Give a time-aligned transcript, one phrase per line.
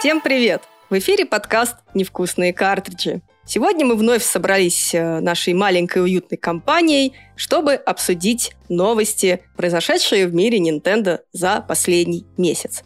[0.00, 0.62] Всем привет!
[0.88, 3.20] В эфире подкаст «Невкусные картриджи».
[3.44, 10.58] Сегодня мы вновь собрались э, нашей маленькой уютной компанией, чтобы обсудить новости, произошедшие в мире
[10.58, 12.82] Nintendo за последний месяц.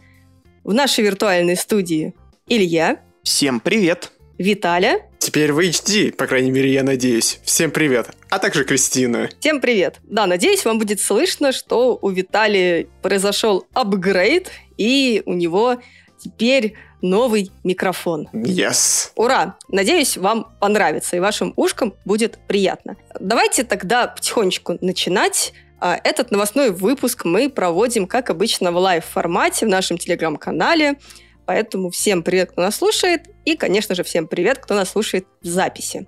[0.65, 2.13] В нашей виртуальной студии
[2.49, 2.99] Илья.
[3.23, 4.11] Всем привет!
[4.37, 4.99] Виталя.
[5.17, 7.39] Теперь в HD, по крайней мере, я надеюсь.
[7.45, 8.09] Всем привет.
[8.29, 9.29] А также Кристина.
[9.39, 10.01] Всем привет.
[10.03, 15.77] Да, надеюсь, вам будет слышно, что у Витали произошел апгрейд, и у него
[16.19, 18.27] теперь новый микрофон.
[18.33, 19.11] Yes.
[19.15, 19.57] Ура!
[19.69, 22.97] Надеюсь, вам понравится и вашим ушкам будет приятно.
[23.19, 25.53] Давайте тогда потихонечку начинать.
[25.79, 30.97] А, этот новостной выпуск мы проводим, как обычно, в лайв-формате в нашем телеграм-канале.
[31.45, 35.45] Поэтому всем привет, кто нас слушает, и, конечно же, всем привет, кто нас слушает в
[35.45, 36.07] записи.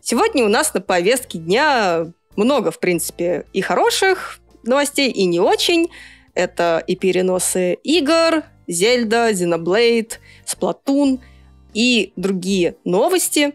[0.00, 5.90] Сегодня у нас на повестке дня много, в принципе, и хороших новостей, и не очень.
[6.34, 10.12] Это и переносы игр, Зельда, Xenoblade,
[10.46, 11.20] Splatoon
[11.74, 13.54] и другие новости.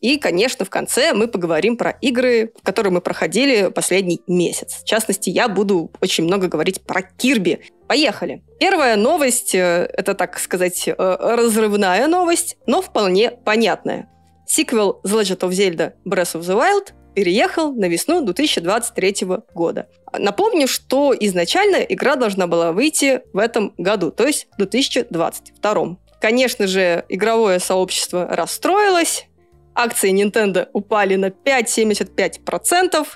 [0.00, 4.80] И, конечно, в конце мы поговорим про игры, которые мы проходили последний месяц.
[4.82, 7.60] В частности, я буду очень много говорить про Кирби.
[7.86, 8.42] Поехали.
[8.58, 14.08] Первая новость, э, это, так сказать, э, разрывная новость, но вполне понятная.
[14.44, 19.88] Сиквел The Legend of Zelda Breath of the Wild переехал на весну 2023 года.
[20.16, 25.96] Напомню, что изначально игра должна была выйти в этом году, то есть в 2022.
[26.20, 29.26] Конечно же, игровое сообщество расстроилось,
[29.74, 33.06] акции Nintendo упали на 5,75%,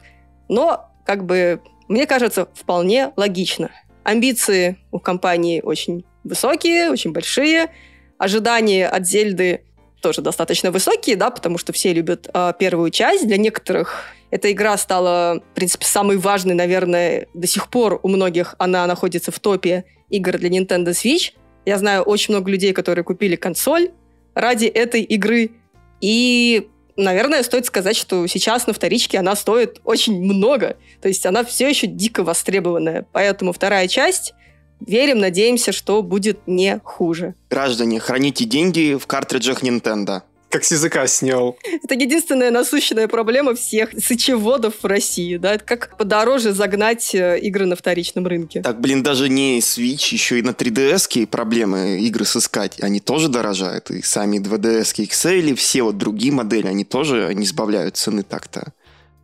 [0.49, 3.71] но, как бы, мне кажется, вполне логично.
[4.05, 7.71] Амбиции у компании очень высокие, очень большие,
[8.19, 9.66] ожидания от Зельды
[10.01, 13.27] тоже достаточно высокие, да, потому что все любят э, первую часть.
[13.27, 18.55] Для некоторых эта игра стала, в принципе, самой важной, наверное, до сих пор у многих
[18.59, 21.33] она находится в топе игр для Nintendo Switch.
[21.65, 23.91] Я знаю очень много людей, которые купили консоль
[24.35, 25.53] ради этой игры.
[26.01, 30.77] И, наверное, стоит сказать, что сейчас на вторичке она стоит очень много.
[31.01, 33.07] То есть она все еще дико востребованная.
[33.13, 34.35] Поэтому вторая часть
[34.81, 37.35] верим, надеемся, что будет не хуже.
[37.51, 40.23] Граждане, храните деньги в картриджах Nintendo.
[40.49, 41.59] Как с языка снял.
[41.83, 45.55] Это единственная насущная проблема всех сычеводов в России, да?
[45.55, 48.63] Это как подороже загнать э, игры на вторичном рынке.
[48.63, 52.81] Так, блин, даже не Switch, еще и на 3DS проблемы игры сыскать.
[52.81, 53.91] Они тоже дорожают.
[53.91, 58.73] И сами 2DS XL, и все вот другие модели, они тоже не сбавляют цены так-то.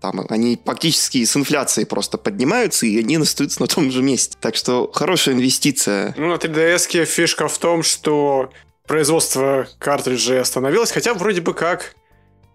[0.02, 4.36] Там они практически с инфляцией просто поднимаются, и они остаются на том же месте.
[4.40, 6.12] Так что хорошая инвестиция.
[6.18, 8.50] Ну, на 3DS фишка в том, что
[8.88, 11.94] производство картриджей остановилось, хотя вроде бы как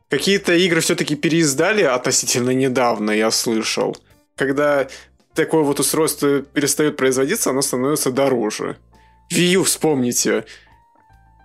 [0.10, 3.96] какие-то игры все-таки переиздали относительно недавно, я слышал.
[4.36, 4.90] Когда
[5.34, 8.76] такое вот устройство перестает производиться, оно становится дороже.
[9.32, 10.44] Wii U вспомните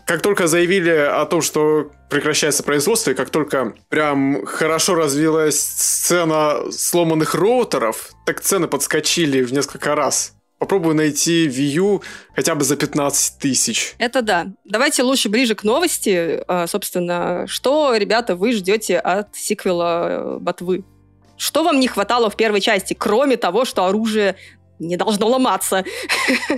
[0.06, 6.70] как только заявили о том, что прекращается производство, и как только прям хорошо развилась сцена
[6.70, 10.34] сломанных роутеров, так цены подскочили в несколько раз.
[10.58, 12.02] Попробую найти U
[12.36, 13.94] хотя бы за 15 тысяч.
[13.98, 14.46] Это да.
[14.64, 16.40] Давайте лучше ближе к новости.
[16.46, 20.84] А, собственно, что, ребята, вы ждете от сиквела э, Ботвы?
[21.36, 24.36] Что вам не хватало в первой части, кроме того, что оружие
[24.78, 25.84] не должно ломаться.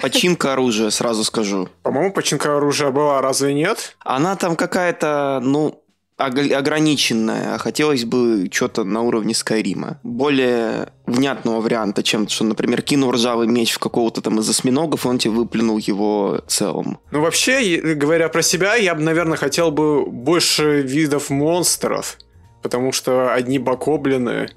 [0.00, 1.68] Починка оружия, сразу скажу.
[1.82, 3.96] По-моему, починка оружия была, разве нет?
[4.00, 5.80] Она там какая-то, ну,
[6.16, 7.58] ограниченная.
[7.58, 9.98] Хотелось бы что-то на уровне Скайрима.
[10.02, 15.08] Более внятного варианта, чем что, например, кинул ржавый меч в какого-то там из осьминогов, и
[15.08, 16.98] он тебе выплюнул его целым.
[17.10, 22.16] Ну, вообще, говоря про себя, я бы, наверное, хотел бы больше видов монстров,
[22.62, 24.48] потому что одни бокоблины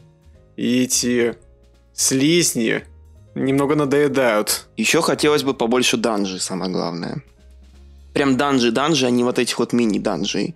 [0.55, 1.35] и эти
[1.93, 2.83] слизни,
[3.45, 4.67] немного надоедают.
[4.77, 7.23] Еще хотелось бы побольше данжей, самое главное.
[8.13, 10.55] Прям данжи-данжи, а не вот этих вот мини-данжей.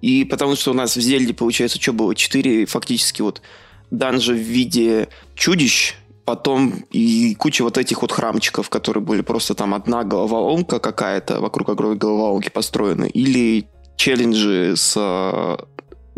[0.00, 2.14] И потому что у нас в Зельде, получается, что было?
[2.14, 3.42] Четыре фактически вот
[3.90, 5.94] данжи в виде чудищ,
[6.24, 11.70] потом и куча вот этих вот храмчиков, которые были просто там одна головоломка какая-то вокруг
[11.70, 13.66] огромной головоломки построена, или
[13.96, 15.58] челленджи с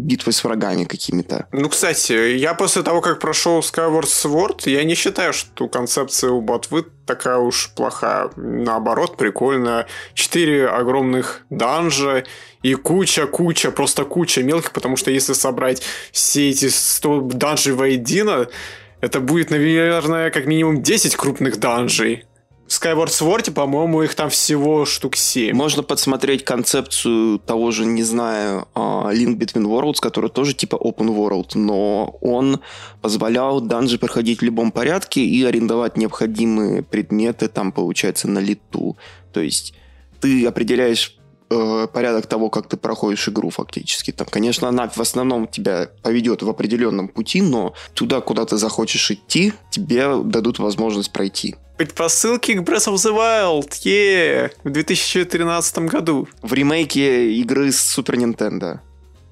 [0.02, 1.46] битвы с врагами какими-то.
[1.52, 6.40] Ну, кстати, я после того, как прошел Skyward Sword, я не считаю, что концепция у
[6.40, 8.30] ботвы такая уж плохая.
[8.36, 9.86] Наоборот, прикольно.
[10.14, 12.24] Четыре огромных данжа
[12.62, 15.82] и куча-куча, просто куча мелких, потому что если собрать
[16.12, 18.48] все эти 100 данжей воедино,
[19.00, 22.24] это будет, наверное, как минимум 10 крупных данжей.
[22.72, 25.54] Skyward Sword, по-моему, их там всего штук 7.
[25.54, 31.14] Можно подсмотреть концепцию того же, не знаю, а, Link Between Worlds, который тоже типа open
[31.14, 32.60] world, но он
[33.02, 38.96] позволял данжи проходить в любом порядке и арендовать необходимые предметы там, получается, на лету.
[39.34, 39.74] То есть
[40.22, 41.18] ты определяешь
[41.52, 44.10] э, порядок того, как ты проходишь игру фактически.
[44.10, 49.10] Там, конечно, она в основном тебя поведет в определенном пути, но туда, куда ты захочешь
[49.10, 51.56] идти, тебе дадут возможность пройти.
[51.76, 56.28] Предпосылки к Breath of the Wild, е в 2013 году.
[56.42, 58.80] В ремейке игры с Super Nintendo.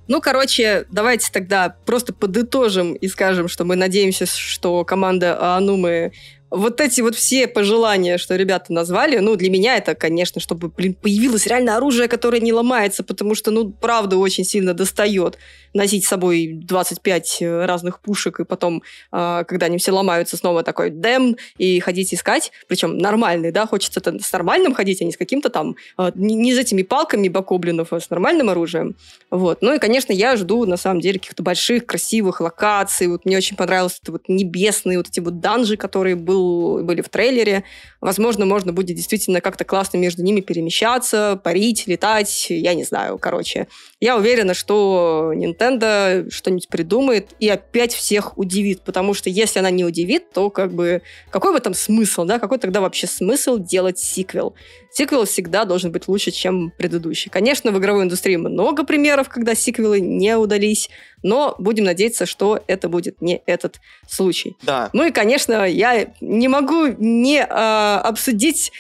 [0.09, 6.13] Ну, короче, давайте тогда просто подытожим и скажем, что мы надеемся, что команда Анумы
[6.51, 10.95] вот эти вот все пожелания, что ребята назвали, ну, для меня это, конечно, чтобы, блин,
[10.95, 15.39] появилось реально оружие, которое не ломается, потому что, ну, правда, очень сильно достает
[15.75, 18.83] носить с собой 25 э, разных пушек, и потом,
[19.13, 24.01] э, когда они все ломаются, снова такой дэм, и ходить искать, причем нормальный, да, хочется
[24.01, 28.01] с нормальным ходить, а не с каким-то там, э, не, с этими палками бакоблинов, а
[28.01, 28.97] с нормальным оружием.
[29.31, 29.63] Вот.
[29.63, 33.07] Ну и, конечно, я жду, на самом деле, каких-то больших, красивых локаций.
[33.07, 37.09] Вот мне очень понравилось это вот небесные вот эти вот данжи, которые был, были в
[37.09, 37.65] трейлере.
[38.01, 43.69] Возможно, можно будет действительно как-то классно между ними перемещаться, парить, летать, я не знаю, короче.
[44.01, 49.85] Я уверена, что Nintendo что-нибудь придумает и опять всех удивит, потому что если она не
[49.85, 52.39] удивит, то как бы какой в этом смысл, да?
[52.39, 54.55] Какой тогда вообще смысл делать сиквел?
[54.91, 57.31] Сиквел всегда должен быть лучше, чем предыдущий.
[57.31, 60.89] Конечно, в игровой индустрии много примеров, когда сиквелы не удались,
[61.23, 64.57] но будем надеяться, что это будет не этот случай.
[64.63, 64.89] Да.
[64.95, 68.73] Ну и, конечно, я не могу не э, обсудить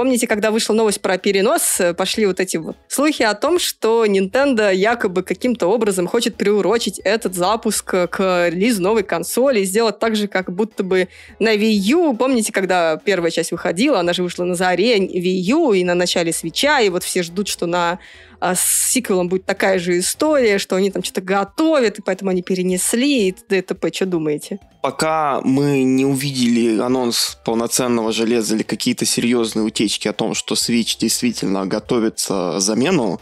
[0.00, 4.06] Помните, когда вышла новость про перенос, э, пошли вот эти вот слухи о том, что
[4.06, 10.26] Nintendo якобы каким-то образом хочет приурочить этот запуск к релизу новой консоли сделать так же,
[10.26, 11.08] как будто бы
[11.38, 12.16] на Wii U.
[12.16, 16.32] Помните, когда первая часть выходила, она же вышла на заре Wii U и на начале
[16.32, 17.98] свеча, и вот все ждут, что на
[18.40, 22.42] а с сиквелом будет такая же история, что они там что-то готовят, и поэтому они
[22.42, 23.92] перенесли, и т.д.
[23.92, 24.58] Что думаете?
[24.82, 30.98] Пока мы не увидели анонс полноценного железа или какие-то серьезные утечки о том, что Switch
[30.98, 33.20] действительно готовится замену,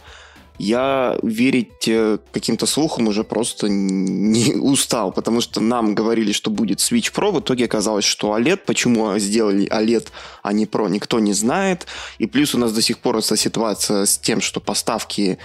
[0.59, 6.79] я верить э, каким-то слухам уже просто не устал, потому что нам говорили, что будет
[6.79, 10.09] Switch Pro, в итоге оказалось, что OLED, почему сделали OLED,
[10.43, 14.05] а не Pro, никто не знает, и плюс у нас до сих пор эта ситуация
[14.05, 15.37] с тем, что поставки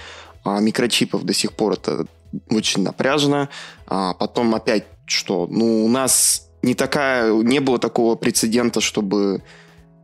[0.43, 2.05] а, микрочипов до сих пор это
[2.49, 3.49] очень напряжно,
[3.87, 9.43] а потом опять, что ну, у нас не такая, не было такого прецедента, чтобы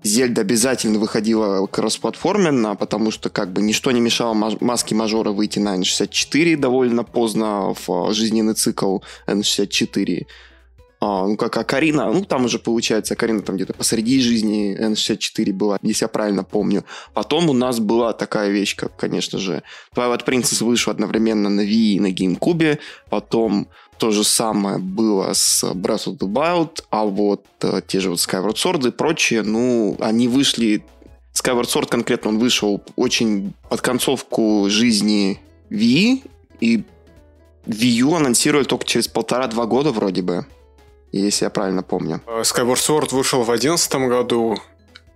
[0.04, 5.78] Зельда обязательно выходила кроссплатформенно, потому что как бы ничто не мешало маске мажора выйти на
[5.78, 10.26] N64 довольно поздно в а, жизненный цикл N64.
[11.04, 15.78] А, ну, как Акарина, ну, там уже получается, Акарина там где-то посреди жизни N64 была,
[15.82, 16.84] если я правильно помню.
[17.14, 19.64] Потом у нас была такая вещь, как, конечно же,
[19.96, 22.78] Twilight Princess вышел одновременно на Wii и на GameCube,
[23.10, 23.68] потом
[24.02, 28.18] то же самое было с Breath of the Wild, а вот э, те же вот
[28.18, 30.84] Skyward Sword и прочие, ну, они вышли...
[31.36, 35.40] Skyward Sword конкретно, он вышел очень под концовку жизни
[35.70, 36.24] Wii,
[36.62, 36.84] и
[37.68, 40.48] Wii U анонсировали только через полтора-два года вроде бы,
[41.12, 42.22] если я правильно помню.
[42.26, 44.58] Э, Skyward Sword вышел в одиннадцатом году,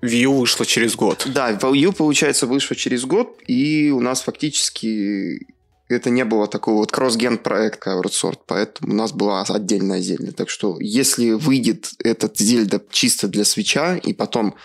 [0.04, 1.26] Wii U вышло через год.
[1.34, 5.48] Да, Wii U, получается, вышло через год, и у нас фактически
[5.88, 10.32] это не было такого вот кросс-ген проект Skyward Sword, поэтому у нас была отдельная Зельда.
[10.32, 14.56] Так что если выйдет этот Зельда чисто для свеча, и потом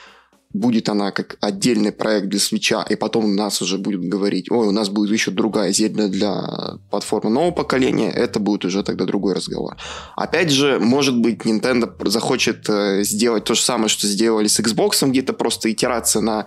[0.52, 4.66] будет она как отдельный проект для свеча, и потом у нас уже будет говорить, ой,
[4.66, 9.34] у нас будет еще другая Зельда для платформы нового поколения, это будет уже тогда другой
[9.34, 9.76] разговор.
[10.16, 15.06] Опять же, может быть, Nintendo захочет э, сделать то же самое, что сделали с Xbox,
[15.08, 16.46] где-то просто итерация на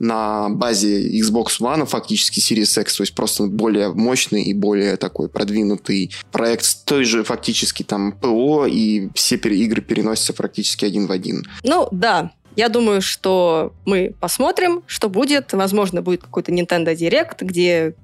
[0.00, 5.28] на базе Xbox One, фактически Series X, то есть просто более мощный и более такой
[5.28, 11.12] продвинутый проект с той же фактически там ПО, и все игры переносятся практически один в
[11.12, 11.44] один.
[11.62, 15.52] Ну, да, я думаю, что мы посмотрим, что будет.
[15.52, 17.94] Возможно, будет какой-то Nintendo Direct, где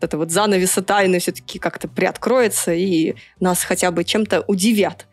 [0.00, 5.06] это вот занавеса тайны все-таки как-то приоткроется, и нас хотя бы чем-то удивят.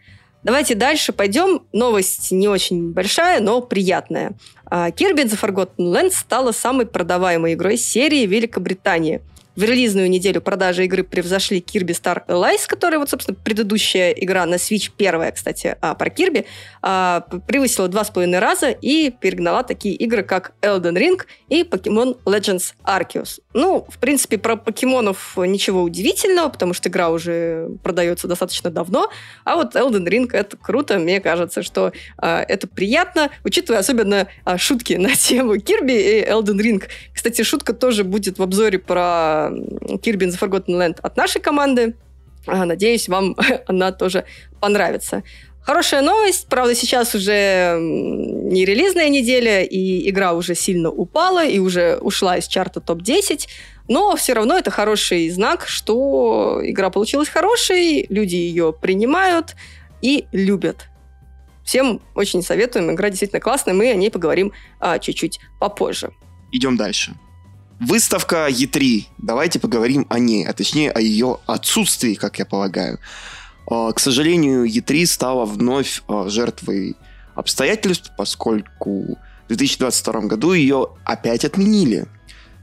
[0.43, 1.61] Давайте дальше пойдем.
[1.71, 4.33] Новость не очень большая, но приятная.
[4.73, 9.21] А, Kirby The Forgotten Lands стала самой продаваемой игрой серии Великобритании.
[9.53, 14.55] В релизную неделю продажи игры превзошли Kirby Star Allies, которая, вот, собственно, предыдущая игра на
[14.55, 16.45] Switch, первая, кстати, а, про Kirby,
[16.81, 22.19] а, превысила два с половиной раза и перегнала такие игры, как Elden Ring и Pokemon
[22.23, 23.41] Legends Arceus.
[23.53, 29.09] Ну, в принципе, про покемонов ничего удивительного, потому что игра уже продается достаточно давно,
[29.43, 34.93] а вот Elden Ring— это круто, мне кажется, что а, это приятно, учитывая особенно шутки
[34.97, 36.83] на тему Kirby и Elden Ring.
[37.13, 41.95] Кстати, шутка тоже будет в обзоре про Kirby in the Forgotten Land от нашей команды.
[42.47, 43.35] Надеюсь, вам
[43.67, 44.25] она тоже
[44.59, 45.23] понравится.
[45.61, 51.97] Хорошая новость, правда, сейчас уже не релизная неделя, и игра уже сильно упала, и уже
[51.97, 53.47] ушла из чарта топ-10,
[53.87, 59.55] но все равно это хороший знак, что игра получилась хорошей, люди ее принимают
[60.01, 60.87] и любят.
[61.63, 66.11] Всем очень советуем, игра действительно классная, мы о ней поговорим а, чуть-чуть попозже.
[66.51, 67.13] Идем дальше.
[67.81, 69.05] Выставка E3.
[69.17, 72.99] Давайте поговорим о ней, а точнее о ее отсутствии, как я полагаю.
[73.67, 76.95] А, к сожалению, E3 стала вновь а, жертвой
[77.33, 82.05] обстоятельств, поскольку в 2022 году ее опять отменили.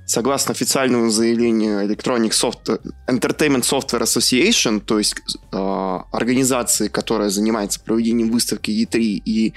[0.06, 5.16] Согласно официальному заявлению Electronic Software, Entertainment Software Association, то есть
[5.52, 9.52] э, организации, которая занимается проведением выставки E3 и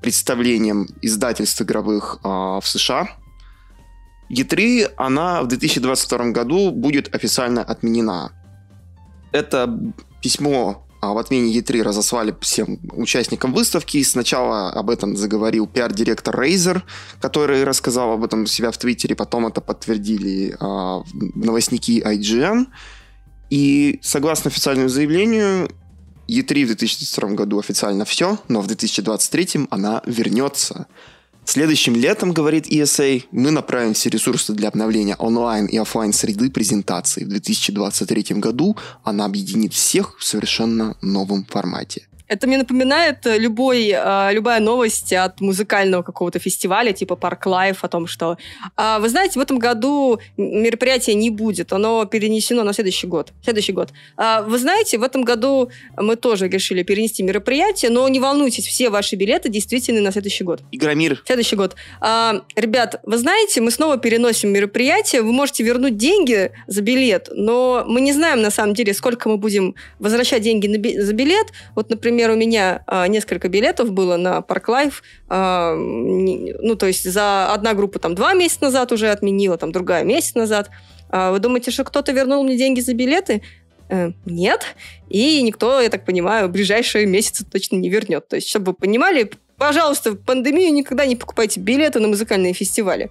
[0.00, 3.10] представлением издательств игровых э, в США,
[4.32, 8.32] E3, она в 2022 году будет официально отменена.
[9.32, 9.78] Это
[10.22, 14.00] письмо а в отмене E3 разослали всем участникам выставки.
[14.04, 16.82] Сначала об этом заговорил пиар-директор Razer,
[17.20, 21.02] который рассказал об этом у себя в Твиттере, потом это подтвердили а,
[21.34, 22.68] новостники IGN.
[23.50, 25.70] И согласно официальному заявлению,
[26.28, 30.86] E3 в 2022 году официально все, но в 2023 она вернется.
[31.44, 37.24] Следующим летом, говорит ESA, мы направим все ресурсы для обновления онлайн и офлайн среды презентации.
[37.24, 42.06] В 2023 году она объединит всех в совершенно новом формате.
[42.28, 47.84] Это мне напоминает э, любой, э, любая новость от музыкального какого-то фестиваля, типа Park Live,
[47.84, 48.38] о том, что,
[48.76, 53.32] а, вы знаете, в этом году мероприятия не будет, оно перенесено на следующий год.
[53.42, 53.90] Следующий год.
[54.16, 58.88] А, вы знаете, в этом году мы тоже решили перенести мероприятие, но не волнуйтесь, все
[58.88, 60.62] ваши билеты действительно на следующий год.
[60.70, 61.22] Игромир.
[61.26, 61.76] Следующий год.
[62.00, 67.84] А, ребят, вы знаете, мы снова переносим мероприятие, вы можете вернуть деньги за билет, но
[67.86, 71.48] мы не знаем на самом деле, сколько мы будем возвращать деньги за билет.
[71.74, 74.94] Вот, например, например, у меня а, несколько билетов было на Park Life,
[75.28, 80.04] а, ну, то есть за одна группа там два месяца назад уже отменила, там другая
[80.04, 80.70] месяц назад.
[81.10, 83.42] А, вы думаете, что кто-то вернул мне деньги за билеты?
[83.88, 84.62] Э, нет.
[85.10, 88.28] И никто, я так понимаю, в ближайшие месяцы точно не вернет.
[88.28, 93.10] То есть, чтобы вы понимали, пожалуйста, в пандемию никогда не покупайте билеты на музыкальные фестивали.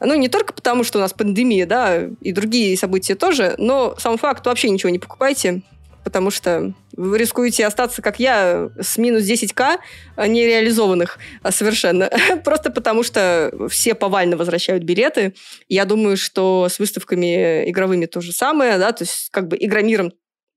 [0.00, 4.18] Ну, не только потому, что у нас пандемия, да, и другие события тоже, но сам
[4.18, 5.62] факт, вообще ничего не покупайте
[6.04, 9.78] потому что вы рискуете остаться, как я, с минус 10к
[10.16, 11.18] нереализованных
[11.50, 12.10] совершенно.
[12.44, 15.34] Просто потому что все повально возвращают билеты.
[15.68, 20.12] Я думаю, что с выставками игровыми то же самое, да, то есть как бы игромиром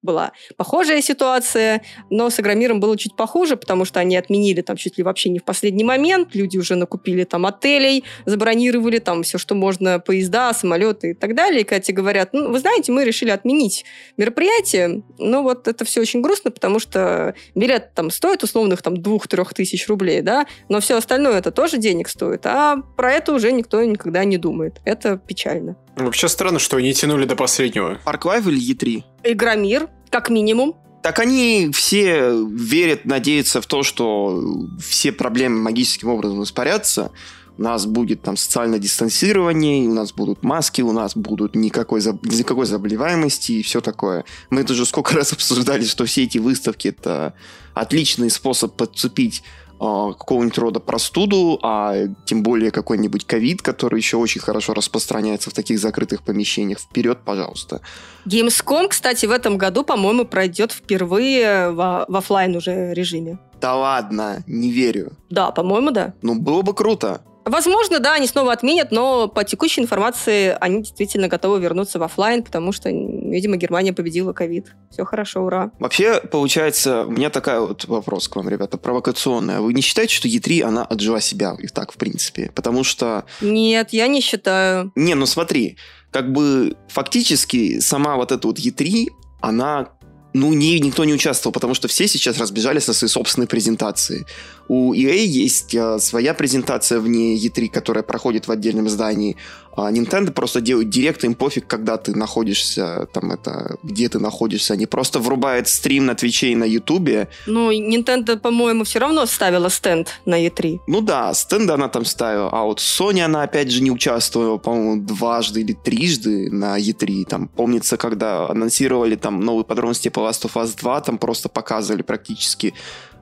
[0.06, 4.98] была похожая ситуация, но с Игромиром было чуть похуже, потому что они отменили там чуть
[4.98, 9.56] ли вообще не в последний момент, люди уже накупили там отелей, забронировали там все, что
[9.56, 13.86] можно, поезда, самолеты и так далее, и тебе говорят, ну, вы знаете, мы решили отменить
[14.18, 19.54] мероприятие, ну, вот это все очень грустно, потому что билет там стоит условных там двух-трех
[19.54, 23.84] тысяч рублей, да, но все остальное это тоже денег стоит, а про это уже никто
[23.84, 24.82] никогда не думает.
[24.86, 25.76] Это печально.
[25.98, 28.00] Вообще странно, что они тянули до последнего.
[28.04, 29.04] Парк Лайв или E3?
[29.24, 30.76] Игромир, как минимум.
[31.02, 34.44] Так они все верят, надеются в то, что
[34.80, 37.12] все проблемы магическим образом испарятся.
[37.58, 42.66] У нас будет там социальное дистанцирование, у нас будут маски, у нас будут никакой, никакой
[42.66, 44.26] заболеваемости и все такое.
[44.50, 47.34] Мы это уже сколько раз обсуждали, что все эти выставки это
[47.74, 49.44] отличный способ подцепить
[49.80, 55.80] какого-нибудь рода простуду, а тем более какой-нибудь ковид, который еще очень хорошо распространяется в таких
[55.80, 56.80] закрытых помещениях.
[56.80, 57.82] Вперед, пожалуйста.
[58.26, 63.38] Gamescom, кстати, в этом году, по-моему, пройдет впервые в, в офлайн уже режиме.
[63.62, 65.14] Да ладно, не верю.
[65.30, 66.14] Да, по-моему, да.
[66.22, 67.22] Ну, было бы круто.
[67.46, 72.42] Возможно, да, они снова отменят, но по текущей информации они действительно готовы вернуться в офлайн,
[72.44, 74.74] потому что, видимо, Германия победила ковид.
[74.92, 75.72] Все хорошо, ура.
[75.80, 79.62] Вообще, получается, у меня такая вот вопрос к вам, ребята, провокационная.
[79.62, 82.52] Вы не считаете, что E3, она отжила себя и так, в принципе?
[82.56, 83.26] Потому что...
[83.42, 84.92] Нет, я не считаю.
[84.96, 85.78] Не, ну смотри,
[86.10, 89.10] как бы фактически сама вот эта вот E3,
[89.42, 89.90] она
[90.36, 94.26] ну, не, никто не участвовал, потому что все сейчас разбежались со своей собственной презентации.
[94.68, 99.38] У EA есть э, своя презентация вне E3, которая проходит в отдельном здании.
[99.76, 104.74] А Nintendo просто делают директ, им пофиг, когда ты находишься, там это, где ты находишься.
[104.74, 107.28] Они просто врубают стрим на Твиче и на Ютубе.
[107.46, 110.80] Ну, Nintendo, по-моему, все равно ставила стенд на E3.
[110.88, 115.04] Ну да, стенд она там ставила, а вот Sony, она опять же не участвовала, по-моему,
[115.04, 117.26] дважды или трижды на E3.
[117.26, 122.02] Там, помнится, когда анонсировали там новые подробности по Last of Us 2, там просто показывали
[122.02, 122.74] практически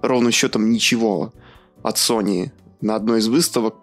[0.03, 1.33] ровно счетом ничего
[1.81, 3.75] от Sony на одной из выставок,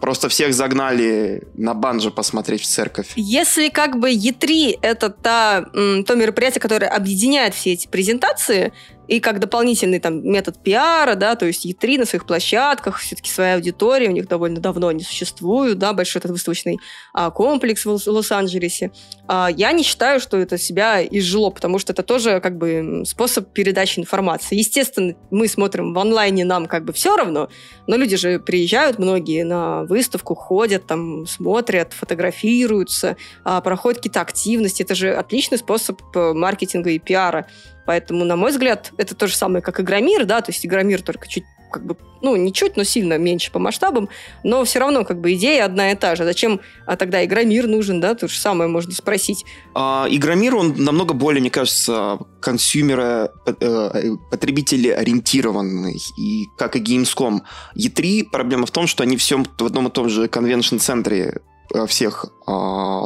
[0.00, 3.08] Просто всех загнали на банджо посмотреть в церковь.
[3.16, 8.72] Если как бы E3 это та, то мероприятие, которое объединяет все эти презентации,
[9.08, 13.54] и как дополнительный там метод пиара, да, то есть E3 на своих площадках, все-таки своя
[13.54, 16.78] аудитория, у них довольно давно не существует, да, большой этот выставочный
[17.14, 18.92] а, комплекс в Лос-Анджелесе.
[19.26, 23.52] А, я не считаю, что это себя изжило, потому что это тоже как бы способ
[23.52, 24.56] передачи информации.
[24.56, 27.48] Естественно, мы смотрим в онлайне, нам как бы все равно,
[27.86, 34.82] но люди же приезжают многие на выставку, ходят там, смотрят, фотографируются, а, проходят какие-то активности.
[34.82, 37.46] Это же отличный способ э, маркетинга и пиара.
[37.88, 41.26] Поэтому, на мой взгляд, это то же самое, как Игромир, да, то есть Игромир только
[41.26, 44.10] чуть как бы, ну, не чуть, но сильно меньше по масштабам,
[44.44, 46.24] но все равно как бы идея одна и та же.
[46.24, 48.14] Зачем а тогда Игромир нужен, да?
[48.14, 49.46] То же самое можно спросить.
[49.74, 55.98] А, Игромир, он намного более, мне кажется, консюмера, э, потребители ориентированный.
[56.18, 57.40] И как и Gamescom.
[57.74, 61.38] E3 проблема в том, что они все в одном и том же конвеншн-центре Э,
[61.86, 62.52] всех э,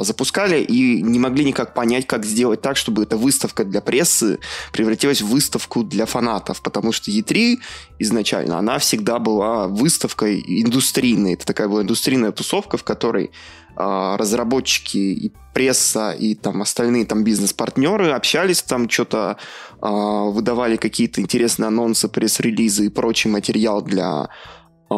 [0.03, 4.39] запускали и не могли никак понять, как сделать так, чтобы эта выставка для прессы
[4.73, 7.59] превратилась в выставку для фанатов, потому что E3
[7.99, 11.35] изначально, она всегда была выставкой индустрийной.
[11.35, 13.33] Это такая была индустрийная тусовка, в которой
[13.77, 19.37] э, разработчики и пресса и там остальные там бизнес-партнеры общались там что-то
[19.83, 24.29] э, выдавали какие-то интересные анонсы, пресс-релизы и прочий материал для
[24.89, 24.95] э,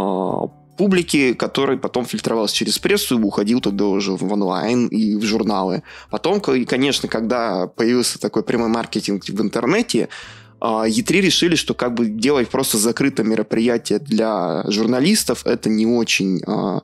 [0.77, 5.83] публики, который потом фильтровался через прессу и уходил тогда уже в онлайн и в журналы.
[6.11, 10.09] Потом, конечно, когда появился такой прямой маркетинг в интернете,
[10.61, 16.43] E3 а, решили, что как бы делать просто закрытое мероприятие для журналистов это не очень
[16.47, 16.81] а,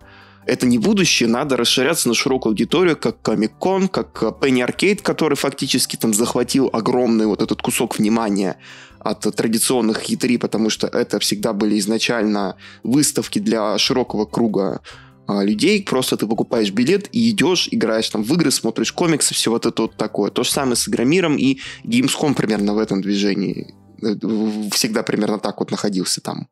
[0.47, 5.97] это не будущее, надо расширяться на широкую аудиторию, как Comic-Con, как Penny Arcade, который фактически
[5.97, 8.57] там захватил огромный вот этот кусок внимания
[9.01, 14.81] от традиционных E3, потому что это всегда были изначально выставки для широкого круга
[15.27, 15.83] а, людей.
[15.83, 19.83] Просто ты покупаешь билет и идешь, играешь там в игры, смотришь комиксы, все вот это
[19.83, 20.31] вот такое.
[20.31, 23.75] То же самое с Игромиром и Gamescom примерно в этом движении.
[24.03, 24.15] Э,
[24.73, 26.49] всегда примерно так вот находился там.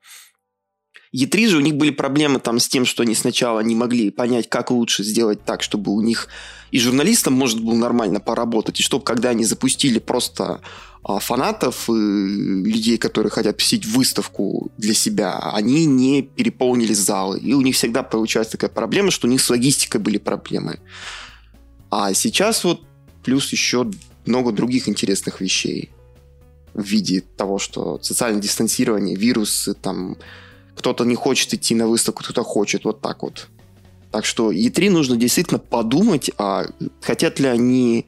[1.14, 4.48] E3 же у них были проблемы там с тем, что они сначала не могли понять,
[4.48, 6.28] как лучше сделать так, чтобы у них
[6.70, 10.60] и журналистам может было нормально поработать, и чтобы когда они запустили просто
[11.04, 17.38] фанатов, и людей, которые хотят посетить выставку для себя, они не переполнили залы.
[17.38, 20.80] И у них всегда получается такая проблема, что у них с логистикой были проблемы.
[21.90, 22.82] А сейчас вот
[23.24, 23.90] плюс еще
[24.26, 25.90] много других интересных вещей
[26.74, 30.16] в виде того, что социальное дистанцирование, вирусы, там
[30.76, 33.48] кто-то не хочет идти на выставку, кто-то хочет, вот так вот.
[34.10, 36.66] Так что E3 нужно действительно подумать, а
[37.00, 38.06] хотят ли они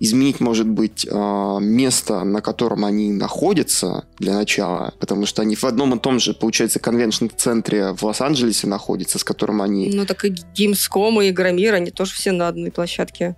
[0.00, 5.64] изменить, может быть, а, место, на котором они находятся для начала, потому что они в
[5.64, 9.90] одном и том же, получается, конвеншн-центре в Лос-Анджелесе находятся, с которым они...
[9.92, 13.36] Ну, так и Gamescom, и Игромир, они тоже все на одной площадке.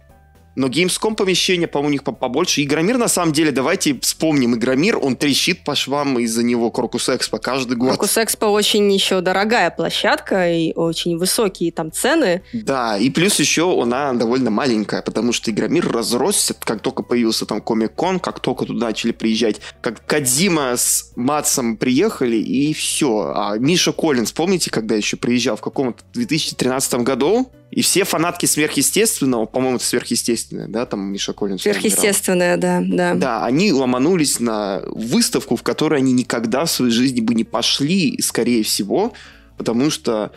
[0.54, 2.62] Но Gamescom помещение, по-моему, у них побольше.
[2.62, 4.54] Игромир, на самом деле, давайте вспомним.
[4.54, 7.90] Игромир, он трещит по швам из-за него Крокус Экспо каждый год.
[7.90, 12.42] Крокус Экспо очень еще дорогая площадка и очень высокие там цены.
[12.52, 17.60] Да, и плюс еще она довольно маленькая, потому что Игромир разросся, как только появился там
[17.60, 19.60] Комик-кон, как только туда начали приезжать.
[19.80, 23.32] Как Кадзима с Матсом приехали, и все.
[23.34, 27.50] А Миша Коллинс, помните, когда еще приезжал в каком-то 2013 году?
[27.72, 31.62] И все фанатки сверхъестественного, по-моему, это сверхъестественное, да, там Миша Коллинс.
[31.62, 33.14] Сверхъестественное, да, да.
[33.14, 38.20] Да, они ломанулись на выставку, в которой они никогда в своей жизни бы не пошли,
[38.20, 39.14] скорее всего,
[39.56, 40.32] потому что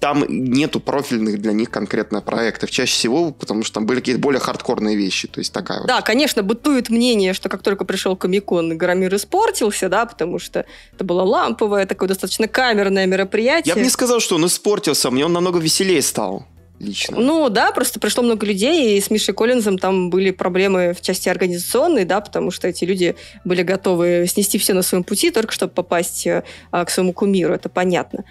[0.00, 2.70] там нету профильных для них конкретно проектов.
[2.70, 5.28] Чаще всего, потому что там были какие-то более хардкорные вещи.
[5.28, 6.04] То есть такая Да, вот.
[6.04, 11.22] конечно, бытует мнение, что как только пришел Комикон, Громир испортился, да, потому что это было
[11.22, 13.72] ламповое, такое достаточно камерное мероприятие.
[13.72, 16.46] Я бы не сказал, что он испортился, мне он намного веселее стал
[16.80, 17.18] лично.
[17.18, 21.28] Ну да, просто пришло много людей, и с Мишей Коллинзом там были проблемы в части
[21.28, 25.72] организационной, да, потому что эти люди были готовы снести все на своем пути, только чтобы
[25.72, 28.24] попасть а, к своему кумиру, это понятно.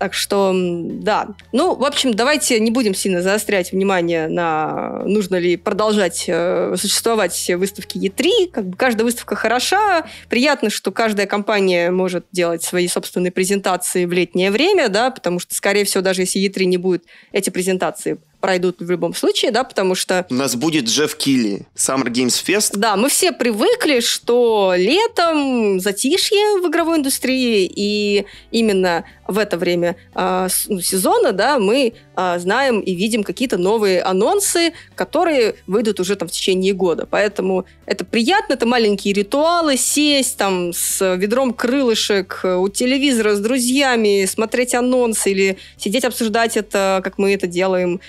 [0.00, 1.28] Так что, да.
[1.52, 7.50] Ну, в общем, давайте не будем сильно заострять внимание на нужно ли продолжать э, существовать
[7.54, 8.50] выставки E3.
[8.50, 10.06] Как бы каждая выставка хороша.
[10.30, 15.54] Приятно, что каждая компания может делать свои собственные презентации в летнее время, да, потому что,
[15.54, 19.94] скорее всего, даже если E3 не будет, эти презентации пройдут в любом случае, да, потому
[19.94, 20.26] что...
[20.30, 22.72] У нас будет Джефф Килли, Summer Games Fest.
[22.74, 29.96] Да, мы все привыкли, что летом затишье в игровой индустрии, и именно в это время
[30.14, 30.48] э,
[30.82, 36.32] сезона, да, мы э, знаем и видим какие-то новые анонсы, которые выйдут уже там в
[36.32, 37.06] течение года.
[37.08, 44.24] Поэтому это приятно, это маленькие ритуалы, сесть там с ведром крылышек у телевизора с друзьями,
[44.24, 48.00] смотреть анонсы или сидеть обсуждать это, как мы это делаем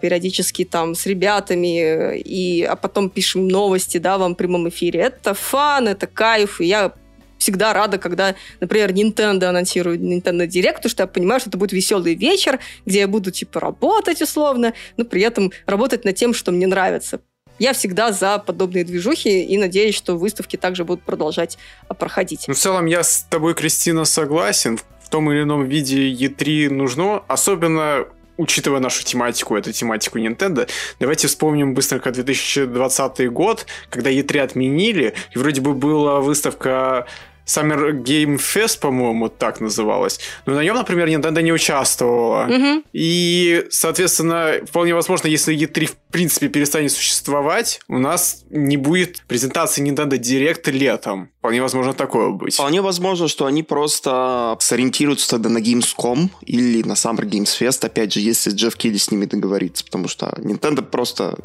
[0.00, 5.00] периодически там с ребятами, и, а потом пишем новости, да, вам в прямом эфире.
[5.00, 6.92] Это фан, это кайф, и я
[7.38, 11.72] всегда рада, когда, например, Nintendo анонсирует Nintendo Direct, потому что я понимаю, что это будет
[11.72, 16.52] веселый вечер, где я буду, типа, работать условно, но при этом работать над тем, что
[16.52, 17.20] мне нравится.
[17.58, 21.56] Я всегда за подобные движухи и надеюсь, что выставки также будут продолжать
[21.88, 22.44] а, проходить.
[22.48, 24.78] Ну, в целом, я с тобой, Кристина, согласен.
[25.02, 28.06] В том или ином виде E3 нужно, особенно
[28.36, 30.68] учитывая нашу тематику, эту тематику Nintendo,
[31.00, 37.06] давайте вспомним быстренько 2020 год, когда E3 отменили, и вроде бы была выставка
[37.46, 40.20] Summer Game Fest, по-моему, так называлось.
[40.46, 42.46] Но на нем, например, Nintendo не участвовала.
[42.46, 42.84] Угу.
[42.92, 49.84] И, соответственно, вполне возможно, если E3 в принципе перестанет существовать, у нас не будет презентации
[49.84, 51.30] Nintendo Direct летом.
[51.38, 52.54] Вполне возможно такое быть.
[52.54, 58.14] Вполне возможно, что они просто сориентируются тогда на Gamescom или на Summer Games Fest, опять
[58.14, 61.36] же, если Джефф Килли с ними договорится, потому что Nintendo просто...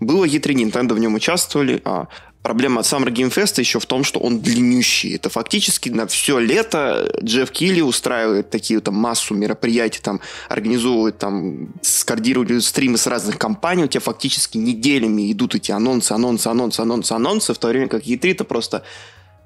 [0.00, 2.06] Было E3, Nintendo в нем участвовали, а
[2.42, 5.14] Проблема от Summer Game Fest еще в том, что он длиннющий.
[5.16, 11.74] Это фактически на все лето Джефф Килли устраивает такие там массу мероприятий, там организовывает, там
[11.82, 13.84] скоордирует стримы с разных компаний.
[13.84, 18.04] У тебя фактически неделями идут эти анонсы, анонсы, анонсы, анонсы, анонсы, в то время как
[18.04, 18.84] E3 это просто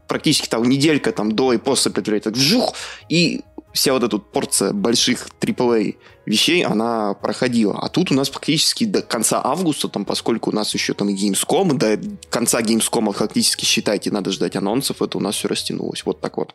[0.06, 2.74] практически там неделька там до и после так вжух,
[3.08, 3.40] и
[3.72, 7.78] вся вот эта порция больших AAA вещей, она проходила.
[7.78, 11.74] А тут у нас практически до конца августа, там, поскольку у нас еще там Gamescom,
[11.74, 11.98] до
[12.30, 16.04] конца Gamescom фактически, считайте, надо ждать анонсов, это у нас все растянулось.
[16.04, 16.52] Вот так вот.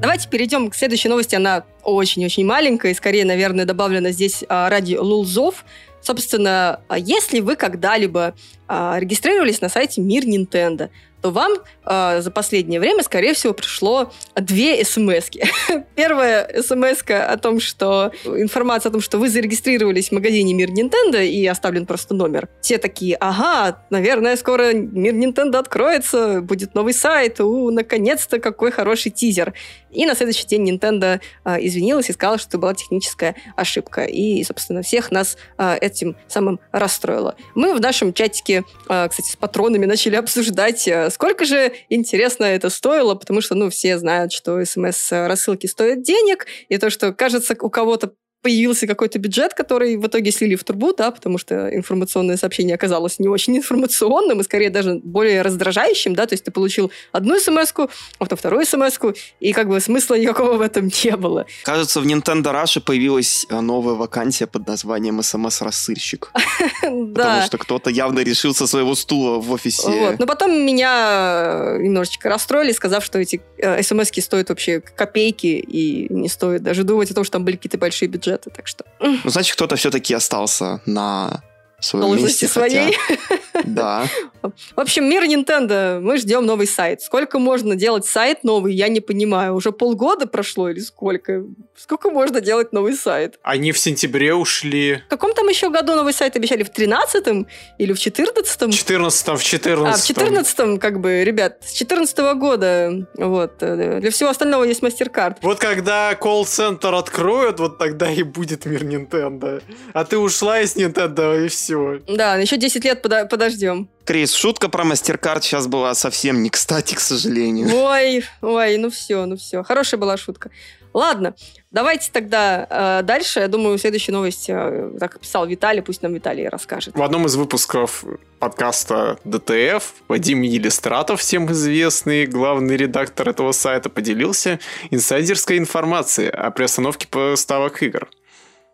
[0.00, 1.34] Давайте перейдем к следующей новости.
[1.34, 5.64] Она очень-очень маленькая и скорее, наверное, добавлена здесь а, ради лулзов.
[6.00, 8.34] Собственно, а если вы когда-либо
[8.66, 10.88] а, регистрировались на сайте Мир Nintendo,
[11.22, 11.52] то вам
[11.84, 15.46] э, за последнее время, скорее всего, пришло две смс -ки.
[15.94, 21.24] Первая смс о том, что информация о том, что вы зарегистрировались в магазине Мир Nintendo
[21.24, 22.48] и оставлен просто номер.
[22.60, 29.10] Все такие, ага, наверное, скоро Мир Nintendo откроется, будет новый сайт, у, наконец-то какой хороший
[29.10, 29.54] тизер.
[29.90, 34.04] И на следующий день Nintendo э, извинилась и сказала, что это была техническая ошибка.
[34.04, 37.34] И, собственно, всех нас э, этим самым расстроило.
[37.54, 42.70] Мы в нашем чатике, э, кстати, с патронами начали обсуждать, э, сколько же, интересно, это
[42.70, 47.70] стоило, потому что, ну, все знают, что смс-рассылки стоят денег, и то, что, кажется, у
[47.70, 52.74] кого-то появился какой-то бюджет, который в итоге слили в трубу, да, потому что информационное сообщение
[52.74, 57.38] оказалось не очень информационным и скорее даже более раздражающим, да, то есть ты получил одну
[57.38, 58.98] смс а потом вторую смс
[59.40, 61.46] и как бы смысла никакого в этом не было.
[61.64, 66.32] Кажется, в Nintendo Russia появилась э, новая вакансия под названием смс-рассыльщик.
[66.82, 70.16] Потому что кто-то явно решил со своего стула в офисе.
[70.18, 76.12] Но потом меня э, немножечко расстроили, сказав, что эти э, смс стоят вообще копейки и
[76.12, 78.84] не стоит даже думать о том, что там были какие-то большие бюджеты бюджета, так что...
[79.00, 81.42] Ну, значит, кто-то все-таки остался на
[81.80, 82.48] своем Должности месте.
[82.48, 82.96] своей.
[83.06, 83.40] Хотя...
[83.64, 84.06] Да.
[84.42, 87.02] В общем, мир Nintendo, мы ждем новый сайт.
[87.02, 89.54] Сколько можно делать сайт новый, я не понимаю.
[89.54, 91.44] Уже полгода прошло или сколько?
[91.76, 93.38] Сколько можно делать новый сайт?
[93.42, 95.02] Они в сентябре ушли.
[95.06, 96.62] В каком там еще году новый сайт обещали?
[96.62, 97.46] В 13-м
[97.78, 98.70] или в 14-м?
[98.70, 99.86] В 14-м, в 14-м.
[99.86, 103.06] А, в 14-м, как бы, ребят, с 14 -го года.
[103.16, 103.62] Вот.
[103.62, 105.38] Э, для всего остального есть мастер-карт.
[105.42, 109.62] Вот когда колл-центр откроют, вот тогда и будет мир Nintendo.
[109.92, 112.00] А ты ушла из Nintendo, и все.
[112.06, 113.88] Да, еще 10 лет подожди подождем.
[114.04, 117.68] Крис, шутка про мастер-карт сейчас была совсем не кстати, к сожалению.
[117.74, 119.62] Ой, ой, ну все, ну все.
[119.62, 120.50] Хорошая была шутка.
[120.92, 121.36] Ладно,
[121.70, 123.40] давайте тогда э, дальше.
[123.40, 126.96] Я думаю, следующую новость, э, как писал Виталий, пусть нам Виталий расскажет.
[126.96, 128.04] В одном из выпусков
[128.40, 134.58] подкаста ДТФ Вадим Елистратов, всем известный главный редактор этого сайта, поделился
[134.90, 138.08] инсайдерской информацией о приостановке поставок игр.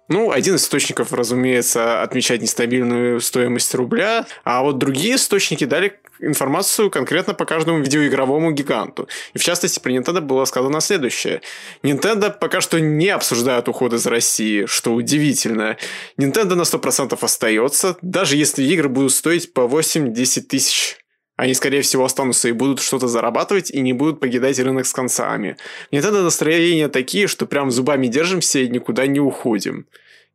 [0.09, 6.91] Ну, один из источников, разумеется, отмечает нестабильную стоимость рубля, а вот другие источники дали информацию
[6.91, 9.09] конкретно по каждому видеоигровому гиганту.
[9.35, 11.43] И в частности, про Nintendo было сказано следующее.
[11.83, 15.77] Nintendo пока что не обсуждает уход из России, что удивительно.
[16.19, 20.99] Nintendo на 100% остается, даже если игры будут стоить по 8-10 тысяч
[21.37, 25.57] Они, скорее всего, останутся и будут что-то зарабатывать, и не будут покидать рынок с концами.
[25.91, 29.87] Мне тогда настроения такие, что прям зубами держимся и никуда не уходим.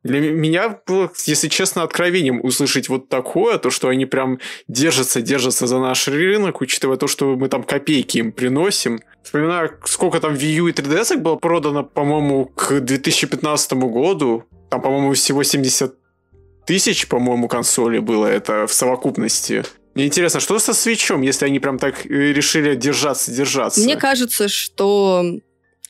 [0.03, 5.67] Для меня было, если честно, откровением услышать вот такое, то, что они прям держатся, держатся
[5.67, 8.99] за наш рынок, учитывая то, что мы там копейки им приносим.
[9.23, 14.43] Вспоминаю, сколько там Wii U и 3DS было продано, по-моему, к 2015 году.
[14.71, 15.93] Там, по-моему, всего 70
[16.65, 19.63] тысяч, по-моему, консоли было это в совокупности.
[19.93, 23.81] Мне интересно, что со свечом, если они прям так э, решили держаться, держаться?
[23.81, 25.39] Мне кажется, что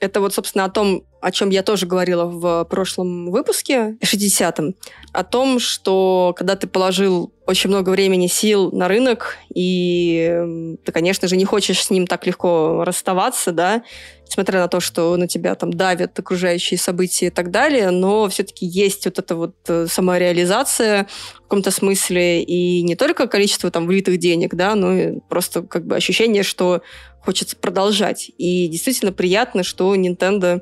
[0.02, 4.76] это вот, собственно, о том, о чем я тоже говорила в прошлом выпуске, 60-м,
[5.14, 11.28] о том, что когда ты положил очень много времени, сил на рынок, и ты, конечно
[11.28, 13.84] же, не хочешь с ним так легко расставаться, да,
[14.28, 18.66] несмотря на то, что на тебя там давят окружающие события и так далее, но все-таки
[18.66, 24.18] есть вот эта вот э, самореализация в каком-то смысле, и не только количество там влитых
[24.18, 26.82] денег, да, но и просто как бы ощущение, что
[27.22, 28.32] хочется продолжать.
[28.38, 30.62] И действительно приятно, что Nintendo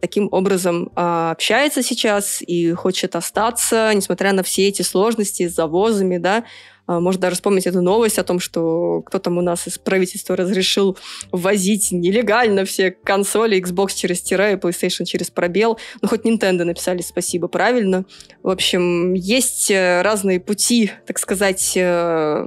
[0.00, 6.18] таким образом э, общается сейчас и хочет остаться, несмотря на все эти сложности с завозами,
[6.18, 6.44] да.
[6.86, 10.36] Э, можно даже вспомнить эту новость о том, что кто там у нас из правительства
[10.36, 10.98] разрешил
[11.32, 15.78] ввозить нелегально все консоли Xbox через тире и PlayStation через пробел.
[16.02, 18.04] Ну, хоть Nintendo написали спасибо, правильно.
[18.42, 22.44] В общем, есть э, разные пути, так сказать, э,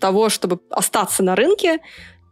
[0.00, 1.80] того, чтобы остаться на рынке,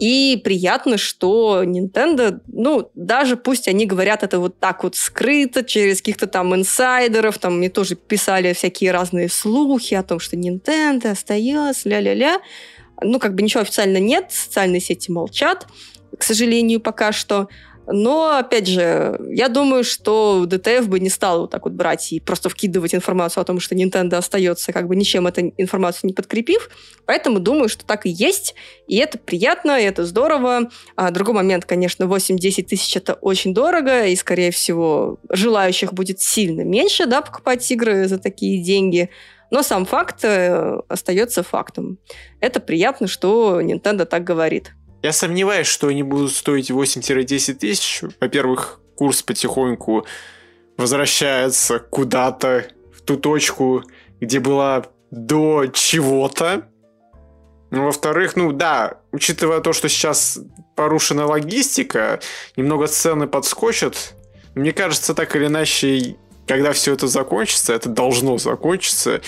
[0.03, 5.99] и приятно, что Nintendo, ну, даже пусть они говорят это вот так вот скрыто, через
[5.99, 11.89] каких-то там инсайдеров, там мне тоже писали всякие разные слухи о том, что Nintendo остается,
[11.89, 12.41] ля-ля-ля.
[13.01, 15.69] Ну, как бы ничего официально нет, социальные сети молчат,
[16.19, 17.47] к сожалению, пока что.
[17.87, 22.21] Но, опять же, я думаю, что ДТФ бы не стал вот так вот брать и
[22.21, 26.71] просто вкидывать информацию о том, что Nintendo остается, как бы ничем эту информацию не подкрепив.
[27.07, 28.55] Поэтому думаю, что так и есть.
[28.87, 30.71] И это приятно, и это здорово.
[30.97, 36.63] А другой момент, конечно, 8-10 тысяч это очень дорого, и, скорее всего, желающих будет сильно
[36.63, 39.11] меньше, да, покупать игры за такие деньги.
[39.51, 41.99] Но сам факт э, остается фактом.
[42.41, 44.73] Это приятно, что Nintendo так говорит.
[45.03, 48.03] Я сомневаюсь, что они будут стоить 8-10 тысяч.
[48.21, 50.07] Во-первых, курс потихоньку
[50.77, 53.83] возвращается куда-то в ту точку,
[54.21, 56.69] где была до чего-то.
[57.73, 60.39] Ну, во-вторых, ну да, учитывая то, что сейчас
[60.77, 62.21] порушена логистика,
[62.57, 64.15] немного цены подскочат.
[64.55, 69.21] Мне кажется, так или иначе, когда все это закончится, это должно закончиться,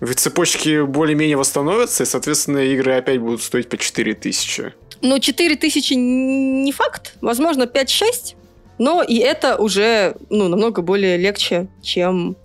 [0.00, 4.74] в цепочке более-менее восстановятся, и, соответственно, игры опять будут стоить по 4000.
[5.02, 8.34] Ну, 4 тысячи не факт, возможно, 5-6,
[8.78, 12.36] но и это уже ну, намного более легче, чем,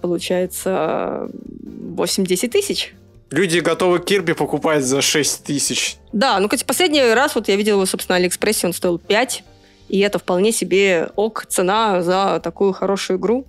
[0.00, 1.28] получается,
[1.96, 2.94] 8-10 тысяч.
[3.30, 5.96] Люди готовы Кирби покупать за 6 тысяч.
[6.12, 9.44] Да, ну, кстати, последний раз вот я видела его, собственно, на Алиэкспрессе, он стоил 5,
[9.88, 13.46] и это вполне себе ок цена за такую хорошую игру.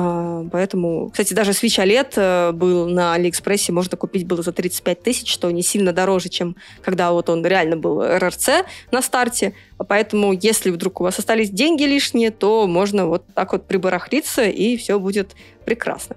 [0.00, 5.02] А, поэтому, кстати, даже Switch OLED э, был на Алиэкспрессе, можно купить было за 35
[5.02, 9.54] тысяч, что не сильно дороже, чем когда вот он реально был РРЦ на старте.
[9.88, 14.76] Поэтому, если вдруг у вас остались деньги лишние, то можно вот так вот прибарахлиться, и
[14.76, 15.34] все будет
[15.64, 16.14] прекрасно.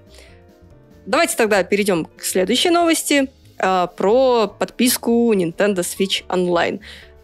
[1.08, 6.82] Давайте тогда перейдем к следующей новости э, про подписку Nintendo Switch Online.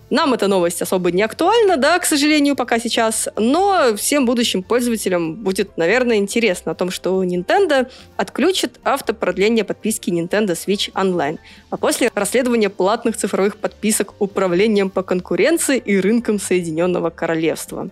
[0.09, 5.35] Нам эта новость особо не актуальна, да, к сожалению, пока сейчас, но всем будущим пользователям
[5.35, 11.39] будет, наверное, интересно о том, что Nintendo отключит автопродление подписки Nintendo Switch Online,
[11.69, 17.89] а после расследования платных цифровых подписок управлением по конкуренции и рынкам Соединенного Королевства.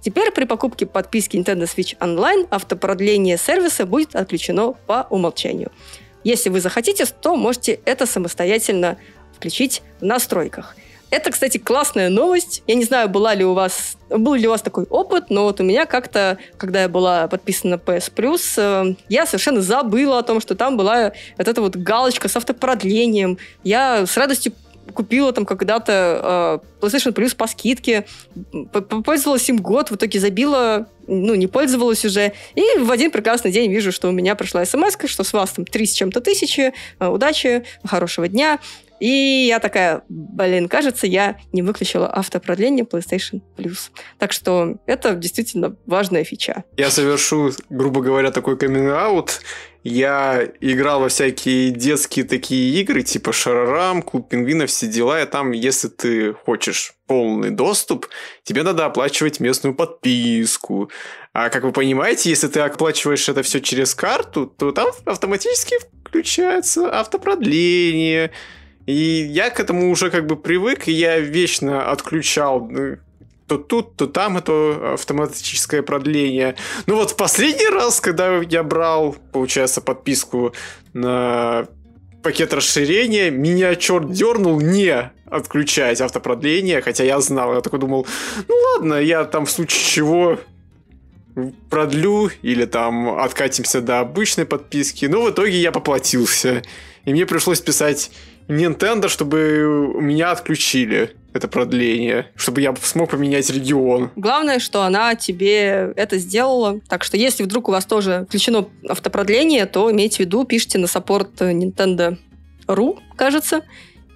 [0.00, 5.72] Теперь при покупке подписки Nintendo Switch Online автопродление сервиса будет отключено по умолчанию.
[6.22, 8.98] Если вы захотите, то можете это самостоятельно
[9.36, 10.76] включить в настройках–
[11.10, 12.62] это, кстати, классная новость.
[12.66, 15.60] Я не знаю, была ли у вас, был ли у вас такой опыт, но вот
[15.60, 20.22] у меня как-то, когда я была подписана на PS Plus, э, я совершенно забыла о
[20.22, 23.38] том, что там была вот эта вот галочка с автопродлением.
[23.62, 24.52] Я с радостью
[24.94, 28.06] купила там когда-то э, PlayStation Plus по скидке,
[28.72, 32.32] попользовалась им год, в итоге забила, ну, не пользовалась уже.
[32.54, 35.64] И в один прекрасный день вижу, что у меня пришла смс что с вас там
[35.64, 38.58] три с чем-то тысячи, э, удачи, хорошего дня.
[39.00, 43.90] И я такая, блин, кажется, я не выключила автопродление PlayStation Plus.
[44.18, 46.64] Так что это действительно важная фича.
[46.76, 49.40] Я совершу, грубо говоря, такой каминг-аут.
[49.88, 55.22] Я играл во всякие детские такие игры, типа Шарарам, Клуб Пингвинов, все дела.
[55.22, 58.08] И там, если ты хочешь полный доступ,
[58.42, 60.90] тебе надо оплачивать местную подписку.
[61.32, 66.90] А как вы понимаете, если ты оплачиваешь это все через карту, то там автоматически включается
[66.90, 68.32] автопродление,
[68.86, 72.96] И я к этому уже как бы привык, и я вечно отключал ну,
[73.46, 76.56] то тут, то там это автоматическое продление.
[76.86, 80.52] Ну вот в последний раз, когда я брал, получается, подписку
[80.92, 81.66] на
[82.22, 88.06] пакет расширения, меня черт дернул не отключать автопродление, хотя я знал, я такой думал,
[88.48, 90.38] ну ладно, я там в случае чего
[91.70, 95.04] продлю или там откатимся до обычной подписки.
[95.06, 96.62] Но в итоге я поплатился.
[97.04, 98.10] И мне пришлось писать
[98.48, 104.10] Nintendo, чтобы меня отключили это продление, чтобы я смог поменять регион.
[104.16, 106.80] Главное, что она тебе это сделала.
[106.88, 110.86] Так что если вдруг у вас тоже включено автопродление, то имейте в виду, пишите на
[110.86, 113.62] саппорт Nintendo.ru, кажется,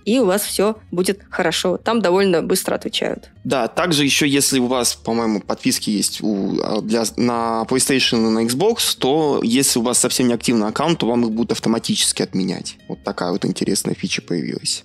[0.04, 1.76] и у вас все будет хорошо.
[1.76, 3.30] Там довольно быстро отвечают.
[3.44, 8.30] Да, также еще, если у вас, по-моему, подписки есть у, а, для, на PlayStation и
[8.30, 12.22] на Xbox, то если у вас совсем не активный аккаунт, то вам их будут автоматически
[12.22, 12.76] отменять.
[12.88, 14.84] Вот такая вот интересная фича появилась.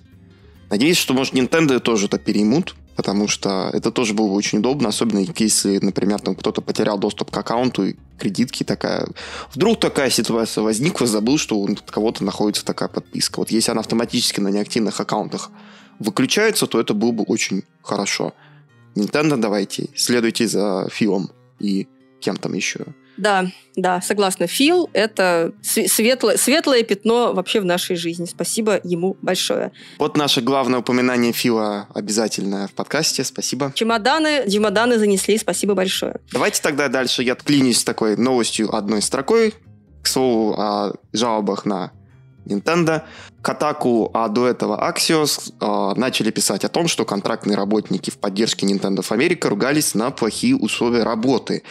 [0.70, 4.88] Надеюсь, что, может, Nintendo тоже это переймут, потому что это тоже было бы очень удобно,
[4.88, 9.06] особенно если, например, там кто-то потерял доступ к аккаунту и кредитки такая.
[9.54, 13.38] Вдруг такая ситуация возникла, забыл, что у кого-то находится такая подписка.
[13.38, 15.50] Вот если она автоматически на неактивных аккаунтах
[15.98, 18.34] выключается, то это было бы очень хорошо.
[18.94, 21.86] Nintendo, давайте, следуйте за Филом и
[22.20, 22.86] кем там еще.
[23.16, 24.46] Да, да, согласна.
[24.46, 28.26] Фил— это светлое, светлое пятно вообще в нашей жизни.
[28.26, 29.72] Спасибо ему большое.
[29.98, 33.24] Вот наше главное упоминание Фила обязательное в подкасте.
[33.24, 33.72] Спасибо.
[33.74, 35.38] Чемоданы, чемоданы занесли.
[35.38, 36.16] Спасибо большое.
[36.32, 39.54] Давайте тогда дальше я отклинюсь такой новостью одной строкой.
[40.02, 41.92] К слову о жалобах на
[42.46, 43.02] Nintendo.
[43.42, 48.66] Катаку, а до этого Axios э, начали писать о том, что контрактные работники в поддержке
[48.66, 51.62] Nintendo of America ругались на плохие условия работы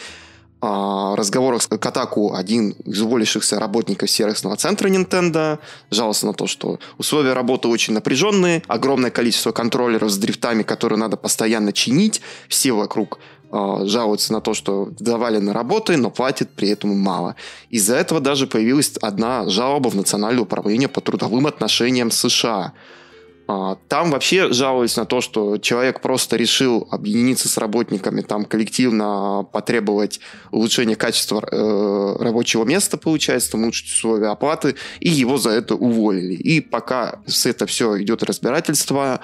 [0.62, 5.58] разговорах с Катаку один из уволившихся работников сервисного центра Nintendo.
[5.90, 11.16] Жаловался на то, что условия работы очень напряженные, огромное количество контроллеров с дрифтами, которые надо
[11.16, 13.18] постоянно чинить, все вокруг
[13.52, 17.36] э, жалуются на то, что на работы, но платят при этом мало.
[17.70, 23.04] Из-за этого даже появилась одна жалоба в Национальное управление по трудовым отношениям США– а,
[23.46, 30.20] там вообще жалуюсь на то, что человек просто решил объединиться с работниками, там коллективно потребовать
[30.50, 36.34] улучшения качества э, рабочего места, получается, там улучшить условия оплаты, и его за это уволили.
[36.34, 39.20] И пока с это все идет разбирательство,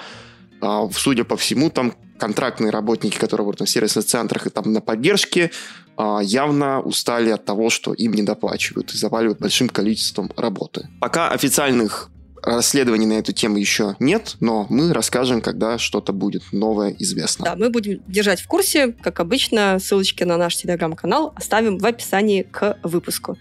[0.61, 4.79] э, судя по всему, там контрактные работники, которые работают в сервисных центрах и там на
[4.79, 5.51] поддержке,
[5.97, 10.87] э, явно устали от того, что им не доплачивают и заваливают большим количеством работы.
[11.01, 12.09] Пока официальных
[12.43, 17.45] расследований на эту тему еще нет, но мы расскажем, когда что-то будет новое известно.
[17.45, 22.43] Да, мы будем держать в курсе, как обычно, ссылочки на наш телеграм-канал оставим в описании
[22.43, 23.37] к выпуску.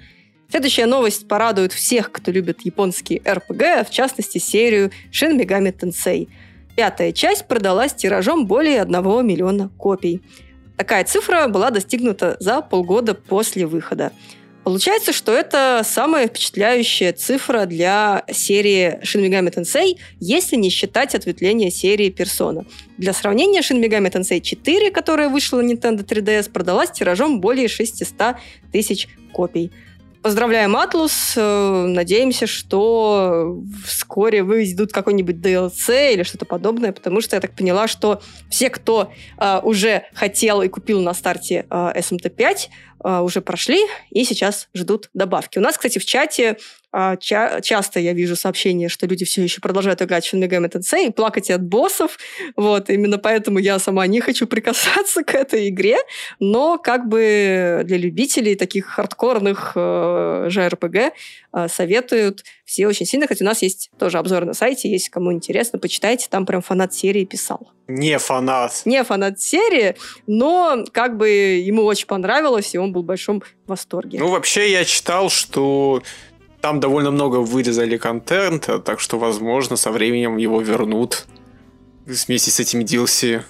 [0.51, 6.29] Следующая новость порадует всех, кто любит японские RPG, в частности серию Shin Megami Tensei.
[6.77, 10.23] Пятая часть продалась тиражом более 1 миллиона копий.
[10.77, 14.13] Такая цифра была достигнута за полгода после выхода.
[14.65, 21.71] Получается, что это самая впечатляющая цифра для серии Shin Megami Tensei, если не считать ответвление
[21.71, 22.65] серии Persona.
[22.97, 28.37] Для сравнения, Shin Megami Tensei 4, которая вышла на Nintendo 3DS, продалась тиражом более 600
[28.71, 29.73] тысяч копий.
[30.23, 31.35] Поздравляем Атлус.
[31.37, 37.89] Э, надеемся, что вскоре выйдут какой-нибудь DLC или что-то подобное, потому что я так поняла,
[37.89, 42.69] что все, кто э, уже хотел и купил на старте э, SMT5,
[43.05, 43.81] э, уже прошли
[44.11, 45.59] и сейчас ждут добавки.
[45.59, 46.57] У нас, кстати, в чате
[47.21, 51.07] ча- часто я вижу сообщения, что люди все еще продолжают играть в Shin Megami Tensei
[51.07, 52.19] и плакать от боссов.
[52.57, 55.97] Вот, именно поэтому я сама не хочу прикасаться к этой игре,
[56.39, 61.13] но как бы для любителей таких хардкорных э, JRPG
[61.55, 65.33] э, советуют все очень сильно, хотя у нас есть тоже обзор на сайте, если кому
[65.33, 67.71] интересно, почитайте, там прям фанат серии писал.
[67.89, 68.83] Не фанат.
[68.85, 74.19] Не фанат серии, но как бы ему очень понравилось, и он был в большом восторге.
[74.19, 76.03] Ну, вообще, я читал, что
[76.63, 81.27] там довольно много вырезали контента, так что, возможно, со временем его вернут
[82.07, 83.43] вместе с этими DLC.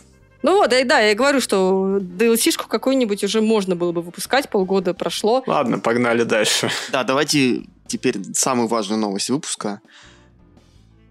[0.42, 4.94] Ну вот, да, я и говорю, что DLC-шку какую-нибудь уже можно было бы выпускать, полгода
[4.94, 5.44] прошло.
[5.46, 6.70] Ладно, погнали дальше.
[6.90, 9.80] Да, давайте теперь самую важную новость выпуска.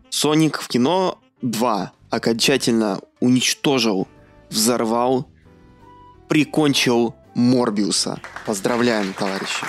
[0.09, 4.07] Соник в кино 2 окончательно уничтожил,
[4.49, 5.27] взорвал,
[6.27, 8.19] прикончил Морбиуса.
[8.45, 9.65] Поздравляем, товарищи.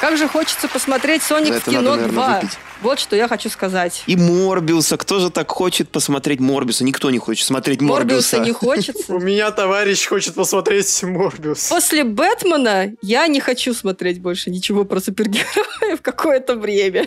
[0.00, 2.40] Как же хочется посмотреть «Соник в кино надо, наверное, 2».
[2.40, 2.58] Выпить.
[2.82, 4.02] Вот что я хочу сказать.
[4.06, 4.96] И Морбиуса.
[4.98, 6.84] Кто же так хочет посмотреть Морбиуса?
[6.84, 8.36] Никто не хочет смотреть Морбиуса.
[8.36, 9.12] Морбиуса не хочется.
[9.14, 11.74] У меня товарищ хочет посмотреть Морбиуса.
[11.74, 17.06] После Бэтмена я не хочу смотреть больше ничего про супергероев какое-то время.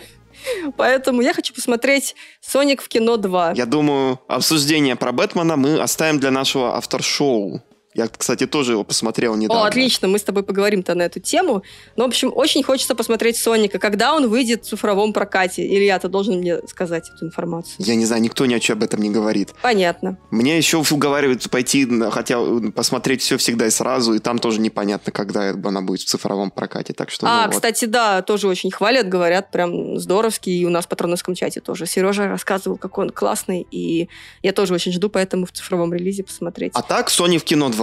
[0.76, 3.56] Поэтому я хочу посмотреть «Соник в кино 2».
[3.56, 7.62] Я думаю, обсуждение про Бэтмена мы оставим для нашего автор-шоу.
[7.92, 9.64] Я, кстати, тоже его посмотрел недавно.
[9.64, 11.64] О, отлично, мы с тобой поговорим-то на эту тему.
[11.96, 13.80] Ну, в общем, очень хочется посмотреть Соника.
[13.80, 15.66] Когда он выйдет в цифровом прокате?
[15.66, 17.74] Илья, ты должен мне сказать эту информацию.
[17.78, 19.54] Я не знаю, никто ни о чем об этом не говорит.
[19.60, 20.18] Понятно.
[20.30, 22.38] Мне еще уговаривают пойти, хотя
[22.74, 26.92] посмотреть все всегда и сразу, и там тоже непонятно, когда она будет в цифровом прокате.
[26.92, 27.92] Так что, а, ну, кстати, вот.
[27.92, 31.86] да, тоже очень хвалят, говорят, прям здоровский, и у нас в патроновском чате тоже.
[31.86, 34.08] Сережа рассказывал, какой он классный, и
[34.42, 36.70] я тоже очень жду, поэтому в цифровом релизе посмотреть.
[36.74, 37.79] А так, Sony в кино 2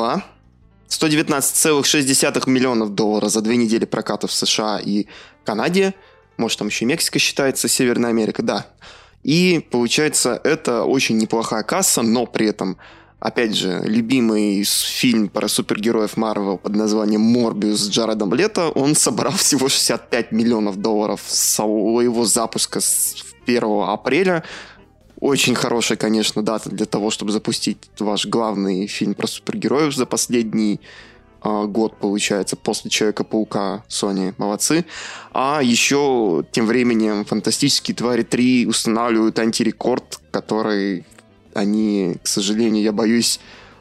[0.89, 5.07] 119,6 миллионов долларов за две недели проката в США и
[5.43, 5.93] Канаде.
[6.37, 8.67] Может, там еще и Мексика считается, Северная Америка, да.
[9.23, 12.77] И получается, это очень неплохая касса, но при этом,
[13.19, 19.31] опять же, любимый фильм про супергероев Марвел под названием «Морбиус» с Джаредом Лето, он собрал
[19.37, 24.43] всего 65 миллионов долларов с своего запуска с 1 апреля.
[25.19, 30.79] Очень хорошая, конечно, дата для того, чтобы запустить ваш главный фильм про супергероев за последний
[31.43, 34.35] э, год, получается, после Человека-паука Sony.
[34.37, 34.85] Молодцы.
[35.33, 41.03] А еще тем временем Фантастические твари 3 устанавливают антирекорд, который
[41.55, 43.39] они, к сожалению, я боюсь,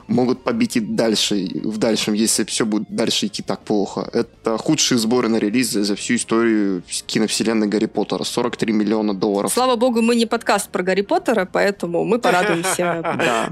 [0.09, 4.09] могут побить и дальше, в дальшем, если все будет дальше идти так плохо.
[4.13, 8.25] Это худшие сборы на релиз за всю историю киновселенной Гарри Поттера.
[8.25, 9.53] 43 миллиона долларов.
[9.53, 13.03] Слава богу, мы не подкаст про Гарри Поттера, поэтому мы порадуемся.
[13.17, 13.49] Да.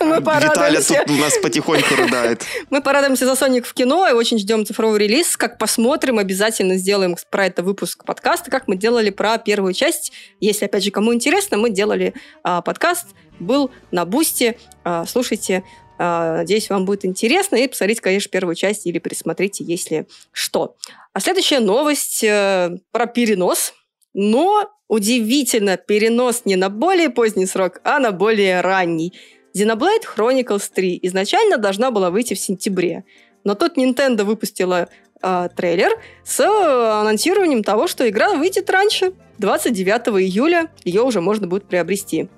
[0.00, 2.44] Виталя тут у нас потихоньку рыдает.
[2.70, 5.36] Мы порадуемся за Соник в кино и очень ждем цифровой релиз.
[5.36, 10.12] Как посмотрим, обязательно сделаем про это выпуск подкаста, как мы делали про первую часть.
[10.40, 13.06] Если, опять же, кому интересно, мы делали а, подкаст
[13.40, 14.56] был на Бусте.
[14.84, 15.64] А, слушайте,
[16.02, 17.56] а, надеюсь, вам будет интересно.
[17.56, 20.76] И посмотрите, конечно, первую часть или присмотрите, если что.
[21.12, 23.74] А следующая новость э, про перенос.
[24.14, 29.12] Но удивительно, перенос не на более поздний срок, а на более ранний.
[29.54, 33.04] Xenoblade Chronicles 3 изначально должна была выйти в сентябре.
[33.44, 34.88] Но тут Nintendo выпустила
[35.22, 35.90] э, трейлер
[36.24, 39.12] с анонсированием того, что игра выйдет раньше.
[39.36, 42.30] 29 июля ее уже можно будет приобрести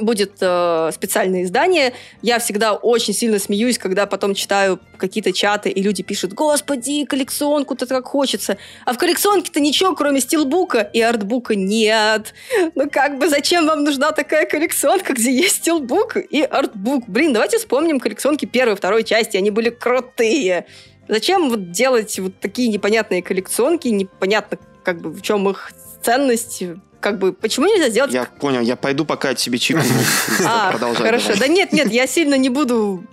[0.00, 1.92] будет э, специальное издание.
[2.22, 7.86] Я всегда очень сильно смеюсь, когда потом читаю какие-то чаты, и люди пишут, господи, коллекционку-то
[7.86, 8.58] как хочется.
[8.84, 12.34] А в коллекционке-то ничего, кроме стилбука и артбука нет.
[12.74, 17.04] Ну как бы зачем вам нужна такая коллекционка, где есть стилбук и артбук?
[17.08, 20.66] Блин, давайте вспомним коллекционки первой и второй части, они были крутые.
[21.08, 25.70] Зачем вот делать вот такие непонятные коллекционки, непонятно как бы в чем их
[26.02, 26.62] ценность,
[27.00, 28.12] как бы, почему нельзя сделать...
[28.12, 29.84] Я понял, я пойду пока тебе чипну.
[30.44, 31.32] А, хорошо.
[31.38, 33.04] Да нет, нет, я сильно не буду,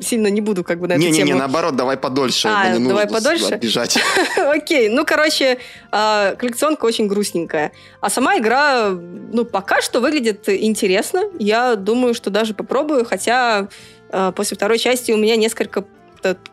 [0.00, 1.14] сильно не буду как бы на эту тему.
[1.14, 2.48] Не-не-не, наоборот, давай подольше.
[2.48, 3.56] А, давай подольше?
[3.56, 3.98] Бежать.
[4.36, 5.58] Окей, ну, короче,
[5.90, 7.72] а, коллекционка очень грустненькая.
[8.00, 11.24] А сама игра, ну, пока что выглядит интересно.
[11.38, 13.68] Я думаю, что даже попробую, хотя
[14.10, 15.84] а, после второй части у меня несколько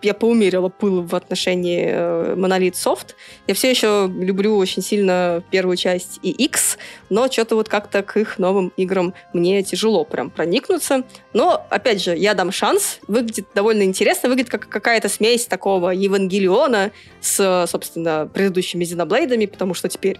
[0.01, 3.15] я поумерила пыл в отношении э, Monolith Soft.
[3.47, 6.77] Я все еще люблю очень сильно первую часть и X,
[7.09, 11.03] но что-то вот как-то к их новым играм мне тяжело прям проникнуться.
[11.33, 12.99] Но, опять же, я дам шанс.
[13.07, 14.29] Выглядит довольно интересно.
[14.29, 16.91] Выглядит как какая-то смесь такого Евангелиона
[17.21, 20.19] с, собственно, предыдущими Зеноблейдами, потому что теперь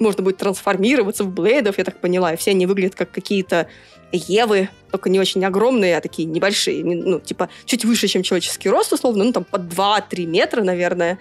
[0.00, 3.68] можно будет трансформироваться в блейдов, я так поняла, и все они выглядят как какие-то
[4.12, 8.92] Евы, только не очень огромные, а такие небольшие, ну, типа, чуть выше, чем человеческий рост,
[8.92, 11.18] условно, ну, там, по 2-3 метра, наверное.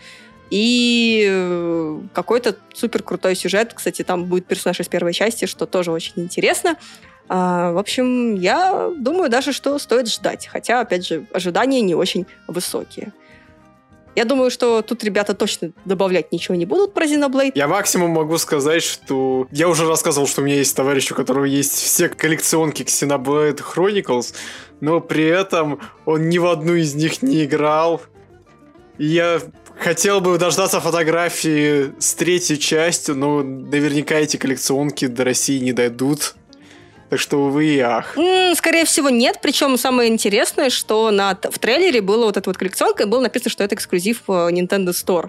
[0.50, 3.74] И э, какой-то супер крутой сюжет.
[3.76, 6.76] Кстати, там будет персонаж из первой части, что тоже очень интересно.
[7.28, 10.48] А, в общем, я думаю даже, что стоит ждать.
[10.48, 13.14] Хотя, опять же, ожидания не очень высокие.
[14.20, 17.54] Я думаю, что тут ребята точно добавлять ничего не будут про Xenoblade.
[17.56, 19.48] Я максимум могу сказать, что...
[19.50, 24.34] Я уже рассказывал, что у меня есть товарищ, у которого есть все коллекционки Xenoblade Chronicles,
[24.82, 28.02] но при этом он ни в одну из них не играл.
[28.98, 29.40] Я
[29.80, 36.36] хотел бы дождаться фотографии с третьей частью, но наверняка эти коллекционки до России не дойдут.
[37.10, 38.16] Так что, увы и ах.
[38.56, 39.40] Скорее всего, нет.
[39.42, 43.50] Причем самое интересное, что на, в трейлере была вот эта вот коллекционка, и было написано,
[43.50, 45.28] что это эксклюзив Nintendo Store.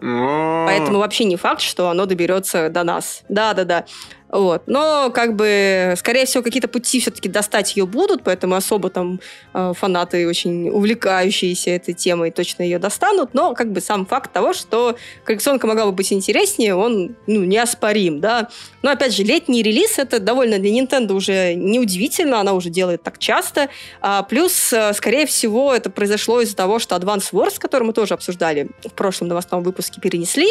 [0.67, 3.23] Поэтому вообще не факт, что оно доберется до нас.
[3.29, 3.87] Да-да-да.
[4.33, 4.63] Вот.
[4.67, 9.21] Но, как бы, скорее всего, какие-то пути все-таки достать ее будут, поэтому особо там
[9.53, 13.35] э, фанаты очень увлекающиеся этой темой точно ее достанут.
[13.35, 18.21] Но, как бы, сам факт того, что коллекционка могла бы быть интереснее, он, ну, неоспорим,
[18.21, 18.49] да.
[18.83, 23.19] Но, опять же, летний релиз, это довольно для Nintendo уже неудивительно, она уже делает так
[23.19, 23.69] часто.
[24.01, 28.15] А, плюс, э, скорее всего, это произошло из-за того, что Advance Wars, который мы тоже
[28.15, 30.49] обсуждали в прошлом новостном выпуске, перенесли.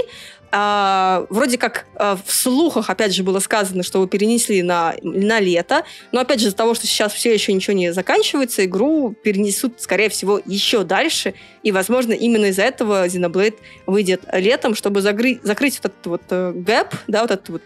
[0.52, 5.40] А, вроде как а, в слухах, опять же, было сказано, что его перенесли на, на
[5.40, 9.82] лето, но, опять же, из-за того, что сейчас все еще ничего не заканчивается, игру перенесут,
[9.82, 15.80] скорее всего, еще дальше, и, возможно, именно из-за этого Xenoblade выйдет летом, чтобы загры- закрыть
[15.84, 17.62] вот этот вот э, гэп, да, вот этот вот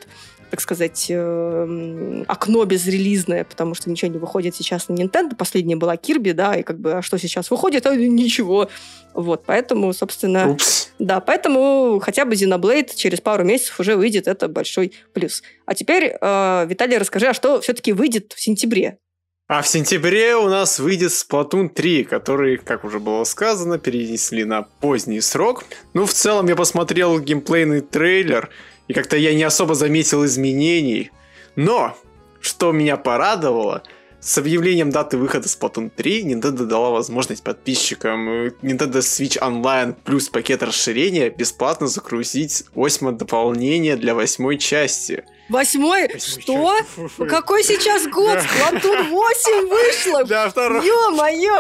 [0.54, 5.36] так сказать, э, окно безрелизное, потому что ничего не выходит сейчас на Nintendo.
[5.36, 7.88] Последняя была Kirby, да, и как бы, а что сейчас выходит?
[7.88, 8.70] А, ничего.
[9.16, 10.52] Вот, поэтому, собственно...
[10.52, 10.92] Упс.
[11.00, 15.42] Да, поэтому хотя бы Xenoblade через пару месяцев уже выйдет, это большой плюс.
[15.66, 19.00] А теперь, э, Виталий, расскажи, а что все-таки выйдет в сентябре?
[19.48, 24.62] А в сентябре у нас выйдет Splatoon 3, который, как уже было сказано, перенесли на
[24.62, 25.66] поздний срок.
[25.94, 28.50] Ну, в целом, я посмотрел геймплейный трейлер,
[28.94, 31.10] и как-то я не особо заметил изменений.
[31.56, 31.98] Но,
[32.40, 33.82] что меня порадовало,
[34.20, 40.30] с объявлением даты выхода Splatoon 3 Nintendo дала возможность подписчикам э, Nintendo Switch Online плюс
[40.30, 45.26] пакет расширения бесплатно загрузить восьмое дополнение для восьмой части.
[45.50, 46.08] Восьмой?
[46.14, 47.08] Восьмой Что?
[47.08, 47.30] части.
[47.30, 48.38] Какой сейчас год?
[48.38, 50.24] Splatoon 8 вышло!
[50.28, 50.86] Да, второй.
[50.86, 51.60] Ё-моё!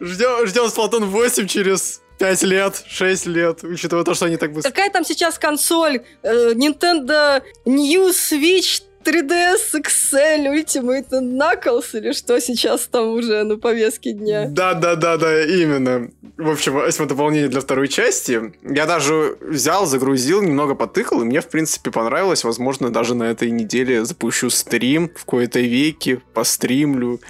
[0.00, 4.70] Ждем, ждем Splatoon 8 через 5 лет, 6 лет, учитывая то, что они так быстро...
[4.70, 6.02] Какая там сейчас консоль?
[6.22, 14.12] Э, Nintendo New Switch 3DS XL Ultimate Knuckles или что сейчас там уже на повестке
[14.12, 14.46] дня?
[14.48, 16.10] Да, да, да, да, именно.
[16.36, 18.52] В общем, восьмое дополнение для второй части.
[18.62, 22.44] Я даже взял, загрузил, немного потыкал, и мне, в принципе, понравилось.
[22.44, 27.20] Возможно, даже на этой неделе запущу стрим в кои-то веки, постримлю.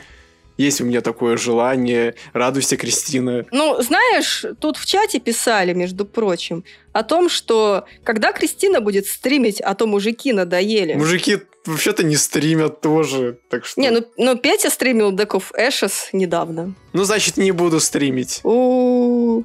[0.56, 2.14] Есть у меня такое желание.
[2.32, 3.44] Радуйся, Кристина.
[3.50, 9.60] Ну, знаешь, тут в чате писали, между прочим, о том, что когда Кристина будет стримить,
[9.60, 10.94] а то мужики надоели.
[10.94, 13.80] Мужики вообще-то не стримят тоже, так что...
[13.80, 16.74] Не, ну, ну Петя стримил Deck of Ashes недавно.
[16.92, 18.40] Ну, значит, не буду стримить.
[18.44, 19.42] У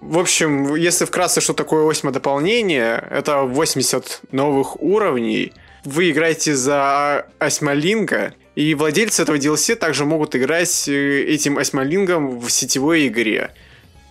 [0.00, 5.52] В общем, если вкратце, что такое восьмое дополнение, это 80 новых уровней.
[5.84, 12.50] Вы играете за Осьмолинга, и владельцы этого DLC также могут играть э, этим Осьмолингом в
[12.50, 13.52] сетевой игре.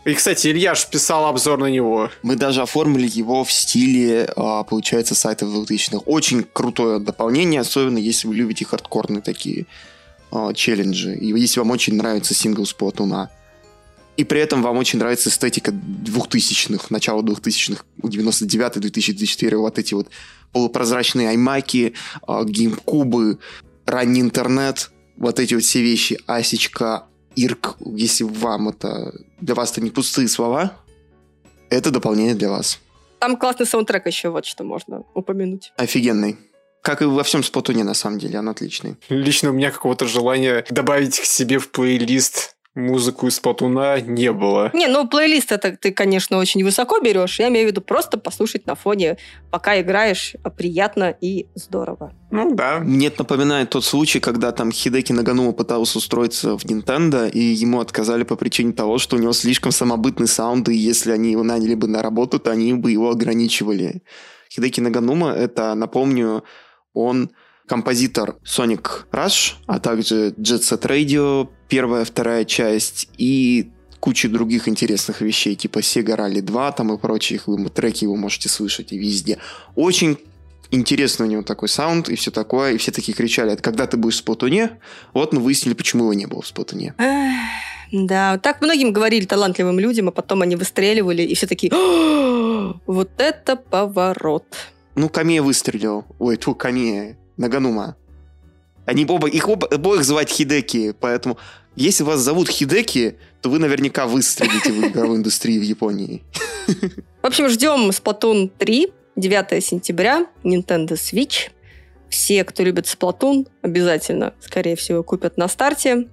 [0.05, 2.09] И, кстати, Ильяш писал обзор на него.
[2.23, 5.97] Мы даже оформили его в стиле, а, получается, сайтов 2000-х.
[6.05, 9.65] Очень крутое дополнение, особенно если вы любите хардкорные такие
[10.31, 11.15] а, челленджи.
[11.15, 13.29] И если вам очень нравится сингл Сплатуна.
[14.15, 20.09] И при этом вам очень нравится эстетика 2000-х, начала 2000-х, 99-2004, вот эти вот
[20.53, 21.93] полупрозрачные аймаки,
[22.25, 23.39] а, геймкубы,
[23.89, 29.81] ранний интернет, вот эти вот все вещи, асечка, ирк, если вам это, для вас это
[29.81, 30.73] не пустые слова,
[31.69, 32.79] это дополнение для вас.
[33.19, 35.73] Там классный саундтрек еще, вот что можно упомянуть.
[35.77, 36.37] Офигенный.
[36.81, 38.95] Как и во всем Сплатуне, на самом деле, он отличный.
[39.09, 44.71] Лично у меня какого-то желания добавить к себе в плейлист музыку из Платуна не было.
[44.73, 47.39] Не, ну плейлист это ты, конечно, очень высоко берешь.
[47.39, 49.17] Я имею в виду просто послушать на фоне,
[49.51, 52.13] пока играешь, приятно и здорово.
[52.32, 52.80] Ну да.
[52.80, 57.80] Мне это напоминает тот случай, когда там Хидеки Наганума пытался устроиться в Nintendo, и ему
[57.80, 61.75] отказали по причине того, что у него слишком самобытный саунд, и если они его наняли
[61.75, 64.03] бы на работу, то они бы его ограничивали.
[64.51, 66.43] Хидеки Наганума, это, напомню,
[66.93, 67.32] он
[67.70, 75.22] композитор Sonic Rush, а также Jet Set Radio, первая, вторая часть, и куча других интересных
[75.22, 79.38] вещей, типа Sega Rally 2 там и прочих, вы треки его можете слышать и везде.
[79.76, 80.17] Очень
[80.72, 83.97] интересный у него такой саунд и все такое, и все такие кричали, «Это когда ты
[83.97, 84.80] будешь в Сплатуне?
[85.13, 86.95] Вот мы выяснили, почему его не было в Сплатуне.
[87.91, 93.09] Да, так многим говорили талантливым людям, а потом они выстреливали, и все такие, «О, вот
[93.17, 94.45] это поворот.
[94.95, 96.05] Ну, Камия выстрелил.
[96.20, 97.15] Ой, тьфу, Камия.
[97.39, 97.95] Наганума.
[98.85, 101.37] Они оба, их оба, обоих звать Хидеки, поэтому
[101.75, 106.23] если вас зовут Хидеки, то вы наверняка выстрелите в игровой индустрии в Японии.
[107.21, 111.51] В общем, ждем Splatoon 3, 9 сентября, Nintendo Switch.
[112.09, 116.07] Все, кто любит Splatoon, обязательно, скорее всего, купят на старте.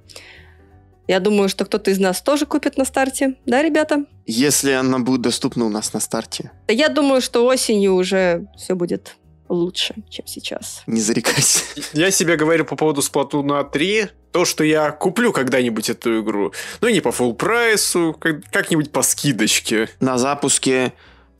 [1.09, 3.37] Я думаю, что кто-то из нас тоже купит на старте.
[3.47, 4.05] Да, ребята?
[4.27, 9.17] Если она будет доступна у нас на старте, Я думаю, что осенью уже все будет
[9.49, 10.83] лучше, чем сейчас.
[10.87, 11.65] не зарекайся.
[11.93, 16.53] Я себе говорю по поводу Сплатуна 3, то, что я куплю когда-нибудь эту игру.
[16.81, 19.89] Ну, не по фул прайсу, как- как-нибудь по скидочке.
[20.01, 20.93] На запуске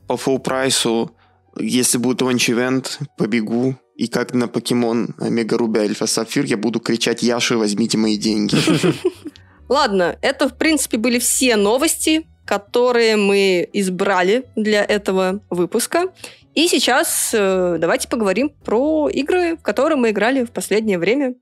[0.07, 1.11] по full прайсу,
[1.59, 6.79] если будет лонч ивент, побегу И как на покемон Омега Руби Альфа Сапфир я буду
[6.79, 8.55] кричать «Яши, возьмите мои деньги».
[9.69, 16.13] Ладно, это, в принципе, были все новости, которые мы избрали для этого выпуска.
[16.57, 21.35] И сейчас э, давайте поговорим про игры, в которые мы играли в последнее время.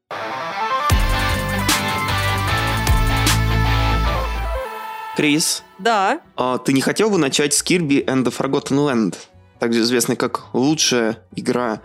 [5.16, 9.16] Крис, Да, а ты не хотел бы начать с Kirby and the Forgotten Land?
[9.60, 11.80] Также известный как лучшая игра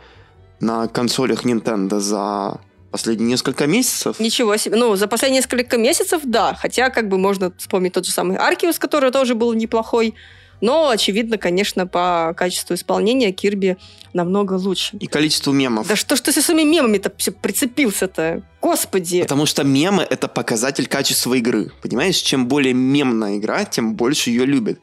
[0.58, 2.60] на консолях Nintendo за
[2.90, 4.18] последние несколько месяцев.
[4.18, 4.74] ничего себе.
[4.74, 6.54] Ну, за последние несколько месяцев, да.
[6.54, 10.16] Хотя, как бы можно вспомнить тот же самый Аркиус, который тоже был неплохой.
[10.60, 13.76] Но, очевидно, конечно, по качеству исполнения Кирби
[14.12, 14.96] намного лучше.
[14.98, 15.86] И количество мемов.
[15.88, 18.42] Да что ж ты со своими мемами-то все прицепился-то?
[18.60, 19.22] Господи!
[19.22, 21.72] Потому что мемы это показатель качества игры.
[21.82, 24.80] Понимаешь, чем более мемная игра, тем больше ее любят.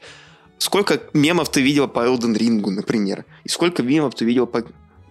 [0.58, 3.24] Сколько мемов ты видел по Elden Ring, например?
[3.44, 4.64] И сколько мемов ты видел по,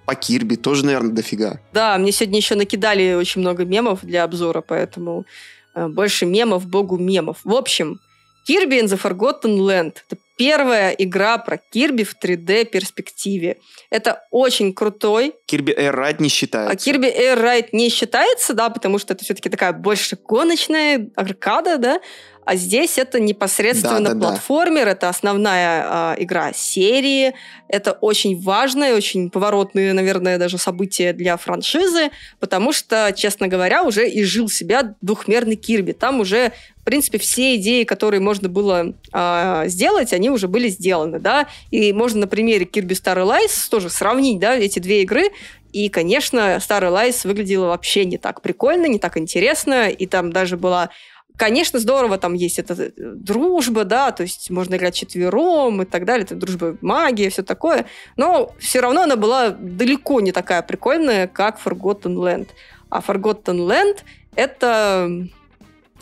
[0.05, 0.55] по Кирби?
[0.55, 1.61] Тоже, наверное, дофига.
[1.71, 5.25] Да, мне сегодня еще накидали очень много мемов для обзора, поэтому
[5.73, 7.37] э, больше мемов, богу мемов.
[7.45, 8.01] В общем,
[8.47, 9.95] Kirby and the Forgotten Land.
[10.09, 13.57] Это первая игра про Кирби в 3D-перспективе.
[13.89, 15.33] Это очень крутой.
[15.45, 16.71] Кирби Air Ride не считается.
[16.71, 21.77] А Kirby Air Ride не считается, да, потому что это все-таки такая больше гоночная аркада,
[21.77, 21.99] да,
[22.47, 24.27] а здесь это непосредственно Да, да, да.
[24.29, 27.33] платформер, это основная а, игра серии,
[27.67, 34.09] это очень важное, очень поворотное, наверное, даже событие для франшизы, потому что, честно говоря, уже
[34.09, 35.91] и жил себя двухмерный Кирби.
[35.91, 41.19] Там уже, в принципе, все идеи, которые можно было а, сделать, они уже были сделаны,
[41.19, 45.31] да, и можно на примере Kirby Star Allies тоже сравнить, да, эти две игры,
[45.73, 50.55] и, конечно, Star Allies выглядела вообще не так прикольно, не так интересно, и там даже
[50.55, 50.91] была
[51.37, 56.03] Конечно, здорово, там есть эта э, дружба, да, то есть можно играть четвером и так
[56.03, 57.85] далее, это дружба, магия, все такое,
[58.15, 62.49] но все равно она была далеко не такая прикольная, как Forgotten Land.
[62.89, 63.99] А Forgotten Land—
[64.35, 65.27] это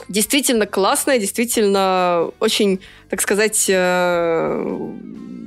[0.07, 2.79] действительно классная, действительно очень,
[3.09, 4.91] так сказать, э,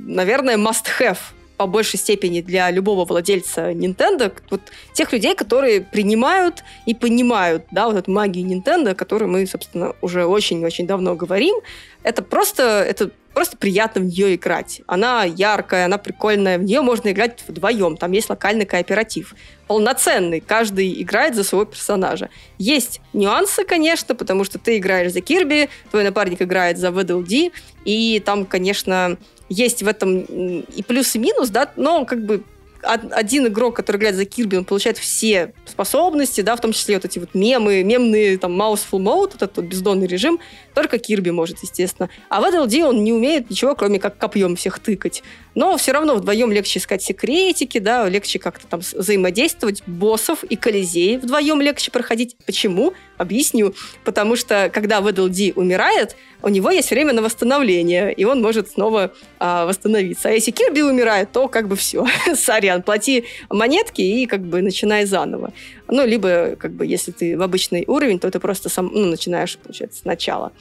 [0.05, 1.17] наверное, must-have
[1.59, 4.61] по большей степени для любого владельца Nintendo, вот
[4.93, 9.93] тех людей, которые принимают и понимают, да, вот эту магию Nintendo, о которой мы, собственно,
[9.99, 11.53] уже очень-очень давно говорим,
[12.01, 14.81] это просто, это просто приятно в нее играть.
[14.87, 19.35] Она яркая, она прикольная, в нее можно играть вдвоем, там есть локальный кооператив.
[19.67, 22.29] Полноценный, каждый играет за своего персонажа.
[22.57, 27.51] Есть нюансы, конечно, потому что ты играешь за Кирби, твой напарник играет за VDLD,
[27.83, 29.17] и там, конечно,
[29.49, 32.43] есть в этом и плюс, и минус, да, но как бы
[32.81, 37.05] один игрок, который играет за Кирби, он получает все способности, да, в том числе вот
[37.05, 40.39] эти вот мемы, мемные, там, mouse full mode, вот этот вот бездонный режим,
[40.73, 42.09] только Кирби может, естественно.
[42.29, 45.23] А в LD он не умеет ничего, кроме как копьем всех тыкать.
[45.55, 51.17] Но все равно вдвоем легче искать секретики, да, легче как-то там взаимодействовать, боссов и колизеи
[51.17, 52.37] вдвоем легче проходить.
[52.45, 52.93] Почему?
[53.17, 53.73] Объясню.
[54.05, 59.13] Потому что, когда VDLD умирает, у него есть время на восстановление, и он может снова
[59.39, 60.29] а, восстановиться.
[60.29, 62.05] А если Кирби умирает, то как бы все.
[62.35, 65.51] Сорян, плати монетки и как бы начинай заново.
[65.87, 69.57] Ну, либо, как бы, если ты в обычный уровень, то ты просто сам, ну, начинаешь,
[69.57, 70.51] получается, сначала.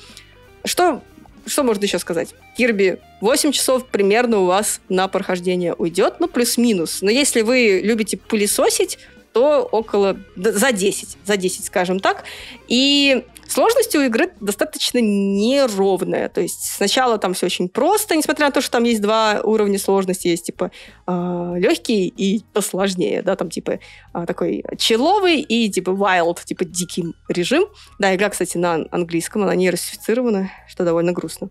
[0.64, 1.02] Что,
[1.46, 2.34] что можно еще сказать?
[2.56, 7.02] Кирби 8 часов примерно у вас на прохождение уйдет, ну, плюс-минус.
[7.02, 8.98] Но если вы любите пылесосить,
[9.32, 10.16] то около...
[10.36, 12.24] за 10, за 10, скажем так.
[12.66, 16.28] И сложность у игры достаточно неровная.
[16.28, 19.78] То есть сначала там все очень просто, несмотря на то, что там есть два уровня
[19.78, 20.28] сложности.
[20.28, 20.70] Есть, типа,
[21.06, 23.80] легкий и посложнее, да, там, типа,
[24.12, 27.66] а, такой человый и, типа, wild, типа, дикий режим.
[27.98, 31.50] Да, игра, кстати, на английском, она не русифицирована, что довольно грустно.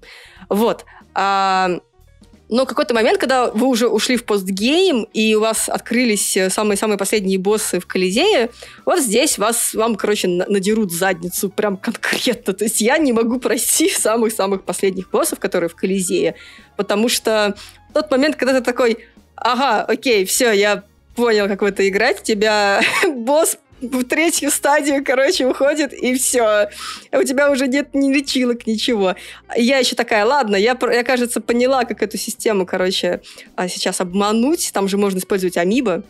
[0.49, 0.85] Вот.
[1.13, 1.79] А,
[2.49, 6.97] но какой-то момент, когда вы уже ушли в постгейм, и у вас открылись э, самые-самые
[6.97, 8.51] последние боссы в Колизее,
[8.85, 12.53] вот здесь вас, вам, короче, на- надерут задницу прям конкретно.
[12.53, 16.35] То есть я не могу пройти самых-самых последних боссов, которые в Колизее,
[16.77, 17.55] потому что
[17.93, 20.83] тот момент, когда ты такой, ага, окей, все, я
[21.15, 26.69] понял, как в это играть, тебя босс в третью стадию, короче, уходит, и все.
[27.11, 29.15] У тебя уже нет ни лечилок, ничего.
[29.55, 33.21] Я еще такая, ладно, я, я, кажется, поняла, как эту систему, короче,
[33.55, 34.71] а, сейчас обмануть.
[34.73, 36.03] Там же можно использовать амибо.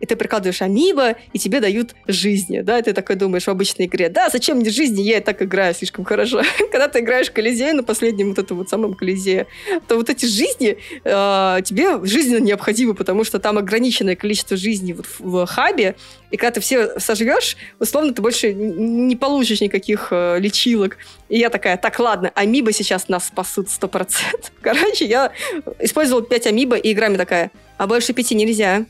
[0.00, 4.08] И ты прикладываешь амибо, и тебе дают жизни, да, ты такой думаешь в обычной игре,
[4.08, 6.42] да, зачем мне жизни, я и так играю слишком хорошо.
[6.70, 9.46] Когда ты играешь в Колизее, на последнем вот этом вот самом Колизее,
[9.86, 15.46] то вот эти жизни э, тебе жизненно необходимы, потому что там ограниченное количество жизней в,
[15.46, 15.96] хабе,
[16.30, 20.98] и когда ты все сожрешь, условно, ты больше не получишь никаких э, лечилок.
[21.28, 24.08] И я такая, так, ладно, амибо сейчас нас спасут 100%.
[24.60, 25.32] Короче, я
[25.78, 28.84] использовала 5 амибо, и игра мне такая, а больше пяти нельзя.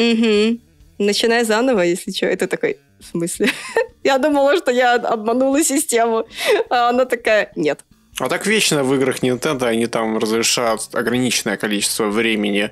[0.00, 0.60] Угу.
[0.98, 2.26] Начинай заново, если что.
[2.26, 3.48] Это такой, в смысле?
[4.04, 6.26] я думала, что я обманула систему.
[6.70, 7.80] А она такая, нет.
[8.18, 12.70] А так вечно в играх Nintendo они там разрешают ограниченное количество времени,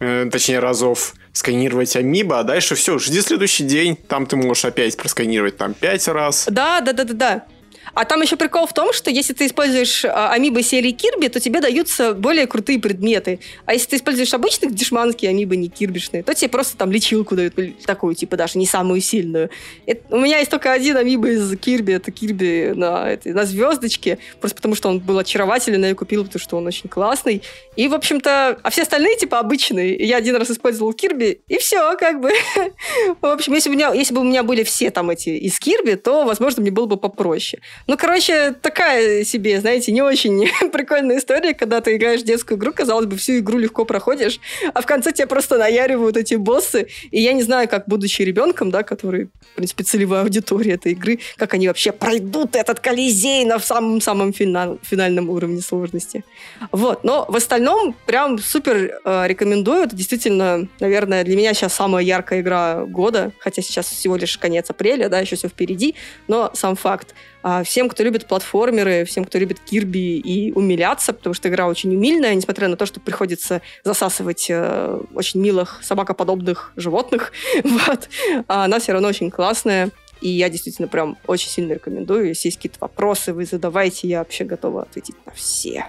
[0.00, 4.96] э, точнее разов сканировать амиба, а дальше все, жди следующий день, там ты можешь опять
[4.98, 6.46] просканировать там пять раз.
[6.50, 7.46] Да, да, да, да, да.
[7.94, 11.40] А там еще прикол в том, что если ты используешь а, амибы серии Кирби, то
[11.40, 13.40] тебе даются более крутые предметы.
[13.66, 17.54] А если ты используешь обычных дешманские амибы, не кирбишные, то тебе просто там лечилку дают,
[17.84, 19.50] такую, типа, даже не самую сильную.
[19.86, 24.18] Это, у меня есть только один амиба из Кирби, это Кирби на, это, на звездочке,
[24.40, 27.42] просто потому что он был очарователен, я купил, потому что он очень классный.
[27.76, 29.96] И, в общем-то, а все остальные, типа, обычные.
[29.96, 32.30] Я один раз использовал Кирби, и все, как бы.
[33.20, 35.58] в общем, если бы, у меня, если бы у меня были все там эти из
[35.58, 37.62] Кирби, то, возможно, мне было бы попроще.
[37.86, 42.72] Ну, короче, такая себе, знаете, не очень прикольная история, когда ты играешь в детскую игру,
[42.72, 44.40] казалось бы, всю игру легко проходишь,
[44.72, 46.88] а в конце тебя просто наяривают эти боссы.
[47.10, 51.18] И я не знаю, как будучи ребенком, да, который, в принципе, целевая аудитория этой игры,
[51.36, 56.24] как они вообще пройдут этот колизей на самом-самом финал, финальном уровне сложности.
[56.70, 57.04] Вот.
[57.04, 59.84] Но в остальном прям супер э, рекомендую.
[59.84, 64.70] Это действительно, наверное, для меня сейчас самая яркая игра года, хотя сейчас всего лишь конец
[64.70, 65.94] апреля, да, еще все впереди,
[66.28, 67.14] но сам факт.
[67.42, 71.94] А всем, кто любит платформеры, всем, кто любит Кирби и умиляться, потому что игра очень
[71.94, 77.32] умильная, несмотря на то, что приходится засасывать э, очень милых собакоподобных животных,
[77.64, 78.08] вот,
[78.46, 79.90] а она все равно очень классная.
[80.20, 82.28] И я действительно прям очень сильно рекомендую.
[82.28, 85.86] Если есть какие-то вопросы, вы задавайте, я вообще готова ответить на все.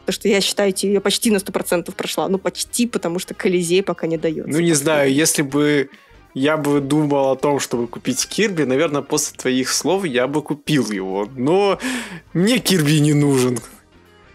[0.00, 2.28] Потому что я считаю, я почти на 100% прошла.
[2.28, 4.46] Ну, почти, потому что Колизей пока не дает.
[4.46, 5.88] Ну, не знаю, если бы
[6.36, 8.64] я бы думал о том, чтобы купить Кирби.
[8.64, 11.26] Наверное, после твоих слов я бы купил его.
[11.34, 11.78] Но
[12.34, 13.58] мне Кирби не нужен.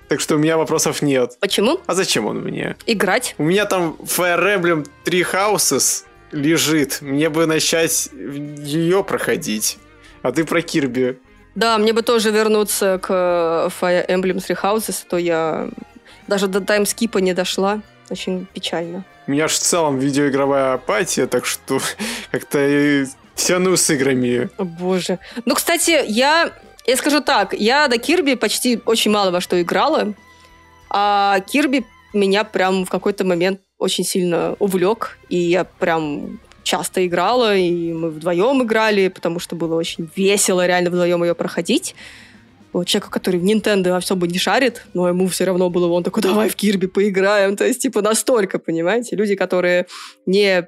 [0.07, 1.37] Так что у меня вопросов нет.
[1.39, 1.79] Почему?
[1.85, 2.75] А зачем он мне?
[2.87, 3.35] Играть.
[3.37, 7.03] У меня там Fire Emblem Three Houses лежит.
[7.03, 9.77] Мне бы начать ее проходить.
[10.23, 11.19] А ты про Кирби.
[11.53, 13.11] Да, мне бы тоже вернуться к
[13.79, 15.69] Fire Emblem Three Houses, а то я
[16.27, 17.83] даже до таймскипа не дошла.
[18.09, 19.05] Очень печально.
[19.31, 21.79] Меня же в целом видеоигровая апатия, так что
[22.31, 23.05] как-то
[23.35, 24.49] тяну с играми.
[24.57, 25.19] О, боже.
[25.45, 26.51] Ну, кстати, я,
[26.85, 30.13] я скажу так, я до Кирби почти очень мало во что играла,
[30.89, 37.55] а Кирби меня прям в какой-то момент очень сильно увлек, и я прям часто играла,
[37.55, 41.95] и мы вдвоем играли, потому что было очень весело реально вдвоем ее проходить
[42.73, 46.23] вот, человека, который в Nintendo особо не шарит, но ему все равно было, он такой,
[46.23, 47.57] давай в Кирби поиграем.
[47.57, 49.15] То есть, типа, настолько, понимаете?
[49.15, 49.87] Люди, которые
[50.25, 50.67] не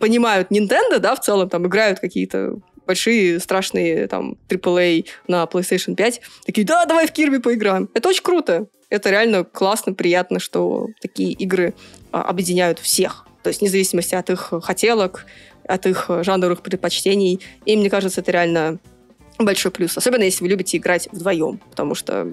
[0.00, 6.20] понимают Nintendo, да, в целом, там, играют какие-то большие, страшные, там, AAA на PlayStation 5,
[6.44, 7.88] такие, да, давай в Кирби поиграем.
[7.94, 8.66] Это очень круто.
[8.88, 11.74] Это реально классно, приятно, что такие игры
[12.12, 13.26] а, объединяют всех.
[13.42, 15.26] То есть, вне зависимости от их хотелок,
[15.64, 17.40] от их жанровых предпочтений.
[17.64, 18.78] И мне кажется, это реально
[19.38, 19.96] большой плюс.
[19.96, 22.30] Особенно, если вы любите играть вдвоем, потому что,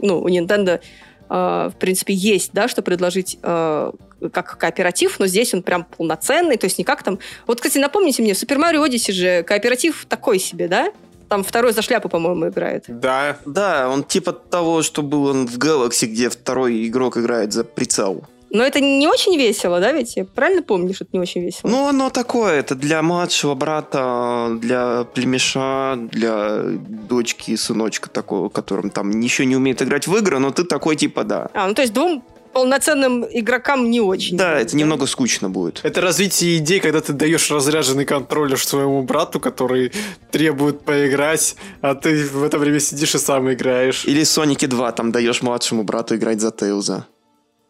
[0.00, 0.80] ну, у Nintendo, э,
[1.28, 3.92] в принципе, есть, да, что предложить э,
[4.32, 7.18] как кооператив, но здесь он прям полноценный, то есть не как там...
[7.46, 10.92] Вот, кстати, напомните мне, в Super Mario Odyssey же кооператив такой себе, да?
[11.28, 12.84] Там второй за шляпу, по-моему, играет.
[12.88, 13.38] Да.
[13.46, 18.24] Да, он типа того, что был он в Galaxy, где второй игрок играет за прицел.
[18.50, 20.16] Но это не очень весело, да, ведь?
[20.16, 21.70] Я правильно помню, что это не очень весело?
[21.70, 22.58] Ну, оно такое.
[22.58, 29.56] Это для младшего брата, для племеша, для дочки и сыночка такого, которым там еще не
[29.56, 31.48] умеет играть в игры, но ты такой типа да.
[31.54, 34.36] А, ну то есть двум полноценным игрокам не очень.
[34.36, 34.78] Да, это да?
[34.78, 35.80] немного скучно будет.
[35.84, 39.92] Это развитие идей, когда ты даешь разряженный контроллер своему брату, который
[40.30, 44.04] требует поиграть, а ты в это время сидишь и сам играешь.
[44.04, 47.06] Или Соники 2, там даешь младшему брату играть за Тейлза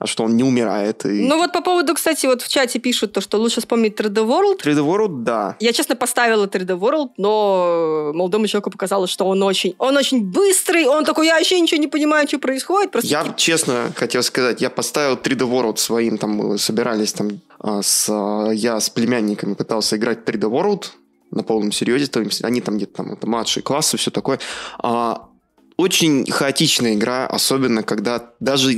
[0.07, 1.05] что он не умирает.
[1.05, 1.27] И...
[1.27, 4.61] Ну вот по поводу, кстати, вот в чате пишут то, что лучше вспомнить 3D World.
[4.63, 5.57] 3D World, да.
[5.61, 10.87] Я, честно, поставила 3D World, но молодому человеку показалось, что он очень, он очень быстрый,
[10.87, 12.91] он такой, я вообще ничего не понимаю, что происходит.
[12.91, 17.83] Просто я, честно, хотел сказать, я поставил 3D World своим, там мы собирались там а,
[17.83, 20.85] с, а, я с племянниками пытался играть 3D World,
[21.31, 24.41] на полном серьезе, там, они там где-то там, это младшие классы, все такое.
[24.79, 25.29] А,
[25.81, 28.73] очень хаотичная игра, особенно когда даже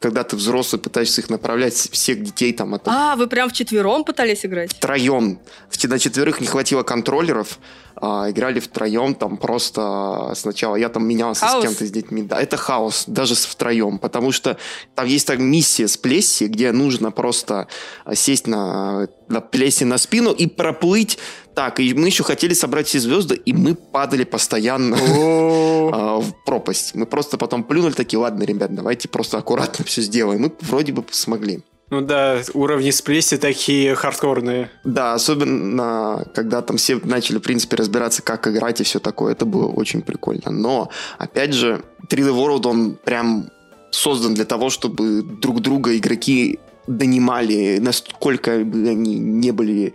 [0.00, 2.74] когда ты взрослый пытаешься их направлять, всех детей там...
[2.74, 2.90] Это...
[2.90, 4.72] А, вы прям в четвером пытались играть?
[4.72, 5.40] Втроем.
[5.84, 7.58] На четверых не хватило контроллеров,
[8.00, 11.64] а, играли втроем, там просто сначала я там менялся хаос.
[11.64, 12.22] с кем-то с детьми.
[12.22, 14.56] Да, это хаос, даже с втроем, потому что
[14.94, 17.68] там есть так миссия с Плесси, где нужно просто
[18.04, 21.18] а, сесть на, на Плесси на спину и проплыть
[21.54, 26.94] так, и мы еще хотели собрать все звезды, и мы падали постоянно а, в пропасть.
[26.94, 30.42] Мы просто потом плюнули такие, ладно, ребят, давайте просто аккуратно все сделаем.
[30.42, 31.64] Мы вроде бы смогли.
[31.90, 34.70] Ну да, уровни сплеси такие хардкорные.
[34.84, 39.32] Да, особенно когда там все начали, в принципе, разбираться, как играть и все такое.
[39.32, 40.50] Это было очень прикольно.
[40.50, 43.50] Но, опять же, 3D World, он прям
[43.90, 49.94] создан для того, чтобы друг друга игроки донимали, насколько они не были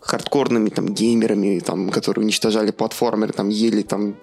[0.00, 4.16] хардкорными там геймерами, там, которые уничтожали платформеры, там ели там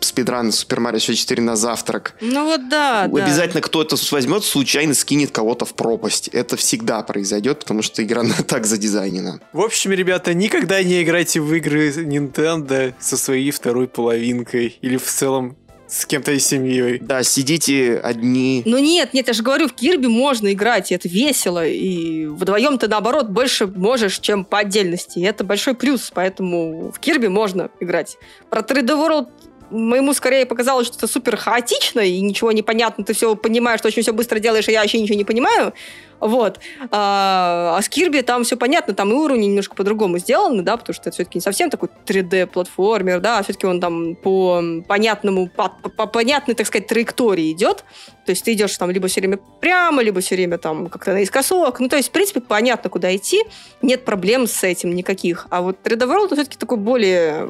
[0.00, 2.14] спидран Супер Марио 64 на завтрак.
[2.20, 3.66] Ну вот да, Обязательно да.
[3.66, 6.28] кто-то возьмет, случайно скинет кого-то в пропасть.
[6.28, 9.40] Это всегда произойдет, потому что игра так задизайнена.
[9.52, 14.78] В общем, ребята, никогда не играйте в игры Nintendo со своей второй половинкой.
[14.80, 15.56] Или в целом
[15.90, 16.98] с кем-то из семьей.
[17.00, 18.62] Да, сидите одни.
[18.64, 22.78] Ну нет, нет, я же говорю, в Кирби можно играть, и это весело, и вдвоем
[22.78, 25.18] ты, наоборот, больше можешь, чем по отдельности.
[25.18, 28.16] И это большой плюс, поэтому в Кирби можно играть.
[28.50, 29.28] Про 3D World
[29.70, 33.04] моему скорее показалось, что это супер хаотично и ничего не понятно.
[33.04, 35.72] Ты все понимаешь, что очень все быстро делаешь, а я вообще ничего не понимаю.
[36.20, 36.60] Вот.
[36.90, 40.94] А, а с Кирби там все понятно, там и уровни немножко по-другому сделаны, да, потому
[40.94, 45.70] что это все-таки не совсем такой 3D-платформер, да, а все-таки он там по понятному, по,
[45.70, 47.84] по понятной, так сказать, траектории идет.
[48.26, 51.80] То есть ты идешь там либо все время прямо, либо все время там как-то наискосок.
[51.80, 53.42] Ну, то есть, в принципе, понятно, куда идти.
[53.82, 55.46] Нет проблем с этим никаких.
[55.50, 57.48] А вот 3D World все-таки такой более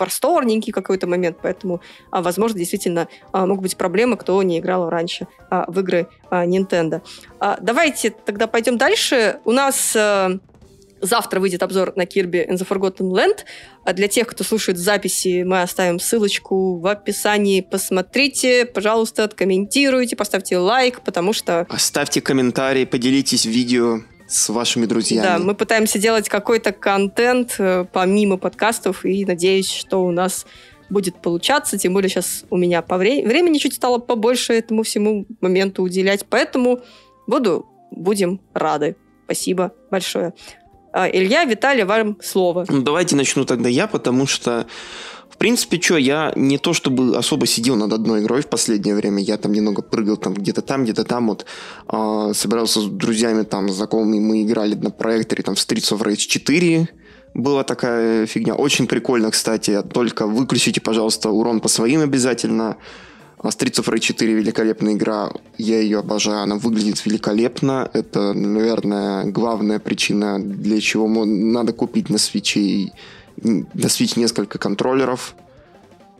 [0.00, 5.26] просторненький какой-то момент, поэтому, а, возможно, действительно а, могут быть проблемы, кто не играл раньше
[5.50, 7.02] а, в игры Nintendo.
[7.60, 9.40] Давайте тогда пойдем дальше.
[9.44, 10.38] У нас э,
[11.00, 13.40] завтра выйдет обзор на Kirby and the Forgotten Land.
[13.84, 17.60] А для тех, кто слушает записи, мы оставим ссылочку в описании.
[17.60, 21.66] Посмотрите, пожалуйста, откомментируйте, поставьте лайк, потому что...
[21.68, 24.00] Оставьте комментарий, поделитесь видео
[24.30, 25.26] с вашими друзьями.
[25.26, 30.46] Да, мы пытаемся делать какой-то контент э, помимо подкастов, и надеюсь, что у нас
[30.88, 35.26] будет получаться, тем более сейчас у меня по вре- времени чуть стало побольше этому всему
[35.40, 36.80] моменту уделять, поэтому
[37.26, 38.96] буду, будем рады.
[39.24, 40.34] Спасибо большое.
[40.92, 42.66] А, Илья, Виталий, вам слово.
[42.68, 44.66] Ну, давайте начну тогда я, потому что
[45.30, 49.22] в принципе, что, я не то чтобы особо сидел над одной игрой в последнее время,
[49.22, 51.46] я там немного прыгал там где-то там, где-то там, вот
[51.88, 56.16] э, собирался с друзьями там, знакомыми, мы играли на проекторе там в Streets of Rage
[56.16, 56.88] 4,
[57.34, 58.54] была такая фигня.
[58.54, 59.82] Очень прикольно, кстати.
[59.82, 62.76] Только выключите, пожалуйста, урон по своим обязательно.
[63.38, 65.30] А Streets of Rage 4 великолепная игра.
[65.56, 66.42] Я ее обожаю.
[66.42, 67.88] Она выглядит великолепно.
[67.92, 72.92] Это, наверное, главная причина, для чего надо купить на свече
[73.42, 75.34] на Switch несколько контроллеров.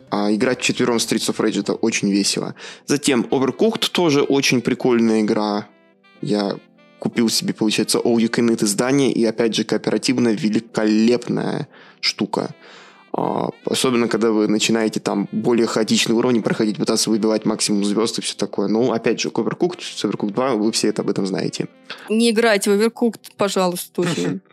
[0.09, 2.53] А играть четвером Streets of Rage это очень весело.
[2.85, 5.67] Затем Overcooked тоже очень прикольная игра.
[6.21, 6.57] Я
[6.99, 11.67] купил себе, получается, All You Can Eat издание, и опять же кооперативно великолепная
[11.99, 12.53] штука.
[13.13, 18.21] А, особенно, когда вы начинаете там более хаотичные уровни проходить, пытаться выбивать максимум звезд и
[18.21, 18.67] все такое.
[18.67, 21.67] Ну, опять же, Overcooked, Overcooked 2, вы все это об этом знаете.
[22.07, 24.03] Не играйте в Overcooked, пожалуйста,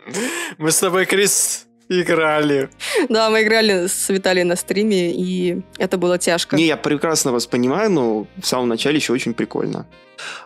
[0.59, 2.71] Мы с тобой, Крис, играли.
[3.09, 6.57] Да, мы играли с Виталием на стриме, и это было тяжко.
[6.57, 9.87] Не, я прекрасно вас понимаю, но в самом начале еще очень прикольно.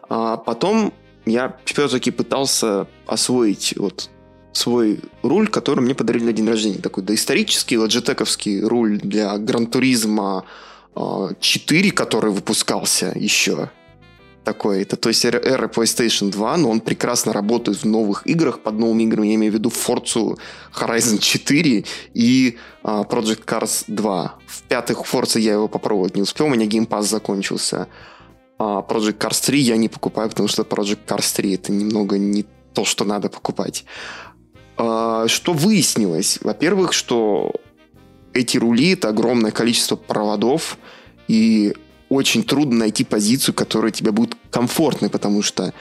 [0.09, 0.93] А потом
[1.27, 4.11] я все-таки пытался освоить вот
[4.53, 6.79] свой руль, который мне подарили на день рождения.
[6.79, 10.45] Такой доисторический лоджитековский руль для Гран-туризма
[10.95, 13.71] 4, который выпускался еще.
[14.45, 18.61] Такой, это то есть эра PlayStation 2, но он прекрасно работает в новых играх.
[18.61, 20.37] Под новыми играми я имею в виду Forza
[20.75, 21.85] Horizon 4
[22.15, 24.39] и uh, Project Cars 2.
[24.47, 27.87] В пятых Forza я его попробовать не успел, у меня геймпас закончился.
[28.59, 32.45] А Project Cars 3 я не покупаю, потому что Project Cars 3 это немного не
[32.75, 33.85] то, что надо покупать.
[34.77, 36.41] А, что выяснилось?
[36.43, 37.53] Во-первых, что
[38.33, 40.79] эти рули это огромное количество проводов,
[41.29, 41.75] и
[42.13, 45.73] очень трудно найти позицию, которая тебе будет комфортной, потому что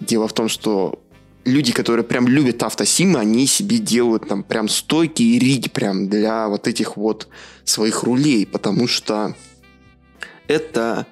[0.00, 1.00] дело в том, что
[1.44, 6.48] люди, которые прям любят автосимы, они себе делают там прям стойки и риги прям для
[6.48, 7.28] вот этих вот
[7.64, 9.34] своих рулей, потому что
[10.46, 11.06] это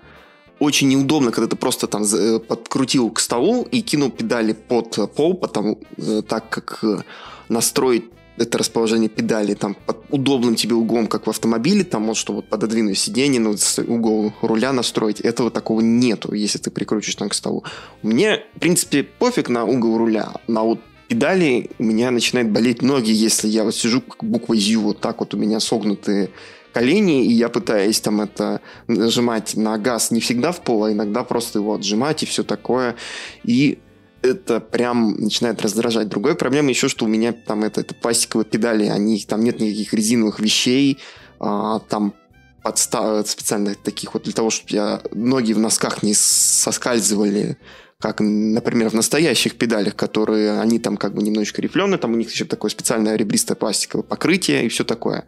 [0.60, 5.34] очень неудобно, когда ты просто там э, подкрутил к столу и кинул педали под пол,
[5.34, 7.02] потому э, так как э,
[7.48, 8.04] настроить
[8.36, 12.48] это расположение педали там под удобным тебе углом, как в автомобиле, там вот что вот
[12.48, 13.54] пододвинуть сиденье, ну,
[13.86, 17.64] угол руля настроить, этого такого нету, если ты прикрутишь там к столу.
[18.02, 23.10] Мне, в принципе, пофиг на угол руля, на вот педали у меня начинает болеть ноги,
[23.10, 26.30] если я вот сижу как буквой U, вот так вот у меня согнутые
[26.72, 31.22] колени, и я пытаюсь там это нажимать на газ не всегда в пол, а иногда
[31.22, 32.96] просто его отжимать и все такое.
[33.44, 33.78] И
[34.24, 36.08] это прям начинает раздражать.
[36.08, 39.92] Другой проблема еще, что у меня там это, это пластиковые педали, они, там нет никаких
[39.92, 40.98] резиновых вещей,
[41.38, 42.14] а, там
[42.62, 47.58] подстав специальных таких вот для того, чтобы я ноги в носках не соскальзывали,
[48.00, 52.30] как, например, в настоящих педалях, которые, они там как бы немножечко рифленые, там у них
[52.30, 55.26] еще такое специальное ребристое пластиковое покрытие и все такое.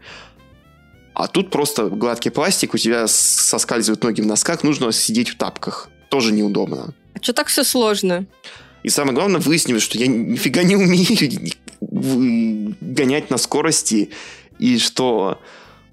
[1.13, 5.89] А тут просто гладкий пластик, у тебя соскальзывают ноги в носках, нужно сидеть в тапках.
[6.09, 6.95] Тоже неудобно.
[7.15, 8.27] А что так все сложно?
[8.87, 11.53] И самое главное, выяснилось, что я нифига не умею
[12.81, 14.11] гонять на скорости,
[14.61, 15.41] и что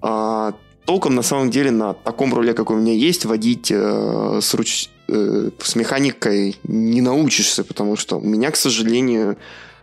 [0.00, 4.54] а, толком на самом деле на таком руле, как у меня есть, водить э, с,
[4.54, 4.90] руч...
[5.08, 9.38] э, с механикой не научишься, потому что у меня, к сожалению,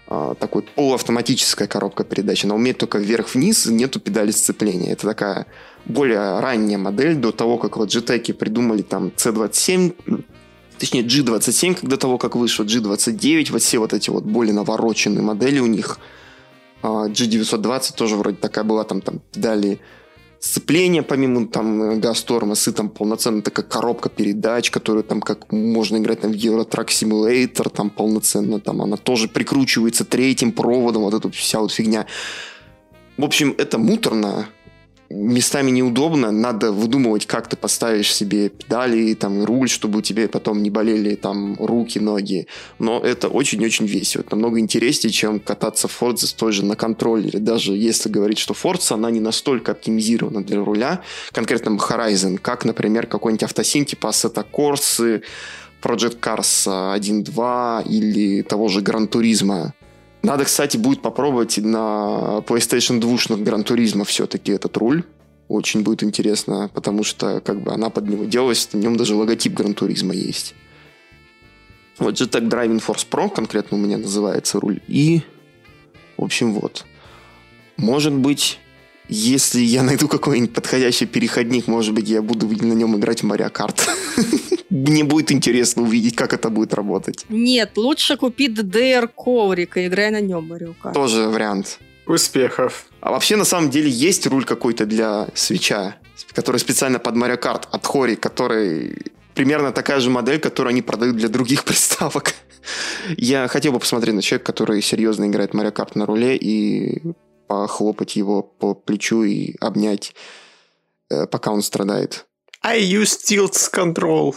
[0.07, 2.45] э, такой полуавтоматическая коробка передач.
[2.45, 4.93] Она умеет только вверх-вниз, нету педали сцепления.
[4.93, 5.47] Это такая
[5.83, 10.23] более ранняя модель до того, как вот GTEC придумали там C27,
[10.81, 15.59] точнее G27, когда того, как вышел G29, вот все вот эти вот более навороченные модели
[15.59, 15.99] у них.
[16.81, 19.79] G920 тоже вроде такая была, там, там педали
[20.39, 26.21] сцепление, помимо там газ-тормоз, и там полноценная такая коробка передач, которую там как можно играть
[26.21, 31.29] там в Euro Truck Simulator, там полноценно, там она тоже прикручивается третьим проводом, вот эта
[31.29, 32.07] вся вот фигня.
[33.17, 34.47] В общем, это муторно,
[35.11, 40.63] местами неудобно, надо выдумывать, как ты поставишь себе педали, там, руль, чтобы у тебя потом
[40.63, 42.47] не болели там руки, ноги.
[42.79, 44.21] Но это очень-очень весело.
[44.21, 47.39] Это намного интереснее, чем кататься в Forza с той же на контроллере.
[47.39, 51.01] Даже если говорить, что Forza, она не настолько оптимизирована для руля,
[51.31, 55.21] конкретно Horizon, как, например, какой-нибудь автосин типа Assetto Corsa,
[55.81, 59.71] Project Cars 1.2 или того же Gran Turismo
[60.23, 65.03] надо, кстати, будет попробовать на PlayStation 2 Гран Туризма все-таки этот руль.
[65.47, 69.53] Очень будет интересно, потому что как бы она под него делалась, на нем даже логотип
[69.53, 70.55] Гран Туризма есть.
[71.97, 74.79] Вот Jetec Driving Force Pro конкретно у меня называется руль.
[74.87, 75.21] И,
[76.17, 76.85] в общем, вот.
[77.75, 78.59] Может быть,
[79.11, 83.51] если я найду какой-нибудь подходящий переходник, может быть, я буду на нем играть в Mario
[83.51, 83.77] Kart.
[84.69, 87.25] Мне будет интересно увидеть, как это будет работать.
[87.27, 90.93] Нет, лучше купи DDR коврик и играй на нем Mario Kart.
[90.93, 91.79] Тоже вариант.
[92.07, 92.85] Успехов.
[93.01, 95.97] А вообще, на самом деле, есть руль какой-то для свеча,
[96.31, 98.95] который специально под Mario Kart от Хори, который
[99.35, 102.33] примерно такая же модель, которую они продают для других приставок.
[103.17, 107.01] Я хотел бы посмотреть на человека, который серьезно играет Mario Kart на руле и
[107.51, 110.15] похлопать его по плечу и обнять,
[111.09, 112.25] э, пока он страдает.
[112.63, 114.35] I use tilt control.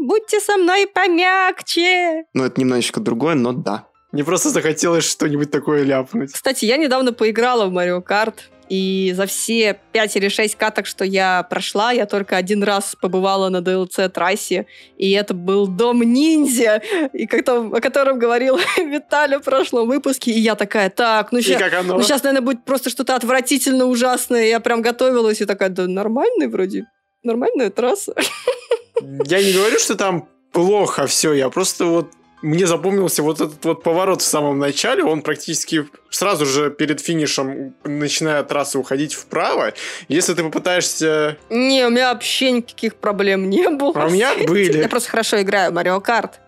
[0.00, 2.24] Будьте со мной помягче.
[2.34, 3.88] Ну, это немножечко другое, но да.
[4.12, 6.32] Мне просто захотелось что-нибудь такое ляпнуть.
[6.32, 8.34] Кстати, я недавно поиграла в Mario Kart.
[8.68, 13.48] И за все 5 или 6 каток, что я прошла, я только один раз побывала
[13.48, 14.66] на DLC-трассе,
[14.96, 20.38] и это был Дом Ниндзя, и как-то, о котором говорил Виталий в прошлом выпуске, и
[20.38, 24.46] я такая, так, ну сейчас, ну сейчас, наверное, будет просто что-то отвратительно ужасное.
[24.46, 26.86] Я прям готовилась и такая, да нормальный вроде,
[27.22, 28.14] нормальная трасса.
[29.26, 32.08] Я не говорю, что там плохо все, я просто вот
[32.42, 37.74] мне запомнился вот этот вот поворот в самом начале, он практически сразу же перед финишем,
[37.84, 39.74] начиная трассы уходить вправо.
[40.08, 41.36] Если ты попытаешься...
[41.50, 43.92] Не, у меня вообще никаких проблем не было.
[43.94, 44.78] А у меня были.
[44.78, 46.40] Я просто хорошо играю в Марио Карт.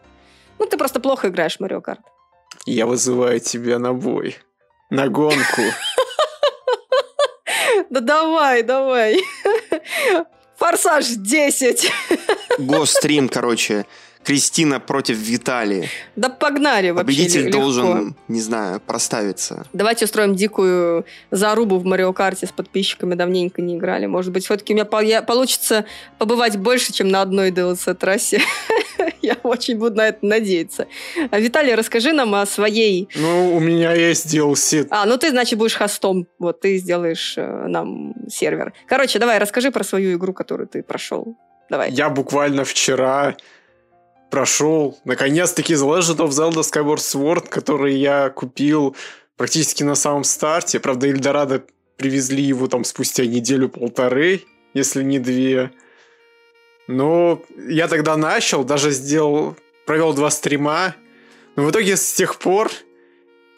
[0.58, 2.00] Ну, ты просто плохо играешь в Марио Карт.
[2.66, 4.36] Я вызываю тебя на бой.
[4.90, 5.62] На гонку.
[7.88, 9.20] Да давай, давай.
[10.58, 11.90] Форсаж 10.
[12.58, 13.84] Гострим, короче.
[14.24, 15.88] Кристина против Виталия.
[16.14, 17.60] Да погнали вообще Победитель легко.
[17.60, 19.66] должен, не знаю, проставиться.
[19.72, 23.14] Давайте устроим дикую зарубу в Марио Карте с подписчиками.
[23.14, 24.06] Давненько не играли.
[24.06, 24.84] Может быть, все-таки у меня
[25.22, 25.86] получится
[26.18, 28.40] побывать больше, чем на одной DLC-трассе.
[29.22, 30.86] Я очень буду на это надеяться.
[31.30, 33.08] А, Виталий, расскажи нам о своей...
[33.14, 34.86] Ну, у меня есть DLC.
[34.90, 36.26] А, ну ты, значит, будешь хостом.
[36.38, 38.72] Вот, ты сделаешь э, нам сервер.
[38.86, 41.36] Короче, давай, расскажи про свою игру, которую ты прошел.
[41.70, 41.90] Давай.
[41.90, 43.36] Я буквально вчера
[44.30, 48.96] прошел, наконец-таки, The Legend of Zelda Skyward Sword, который я купил
[49.36, 50.80] практически на самом старте.
[50.80, 51.64] Правда, Эльдорадо
[51.96, 54.42] привезли его там спустя неделю-полторы,
[54.74, 55.70] если не две.
[56.86, 59.56] Но я тогда начал, даже сделал,
[59.86, 60.94] провел два стрима.
[61.56, 62.70] Но в итоге с тех пор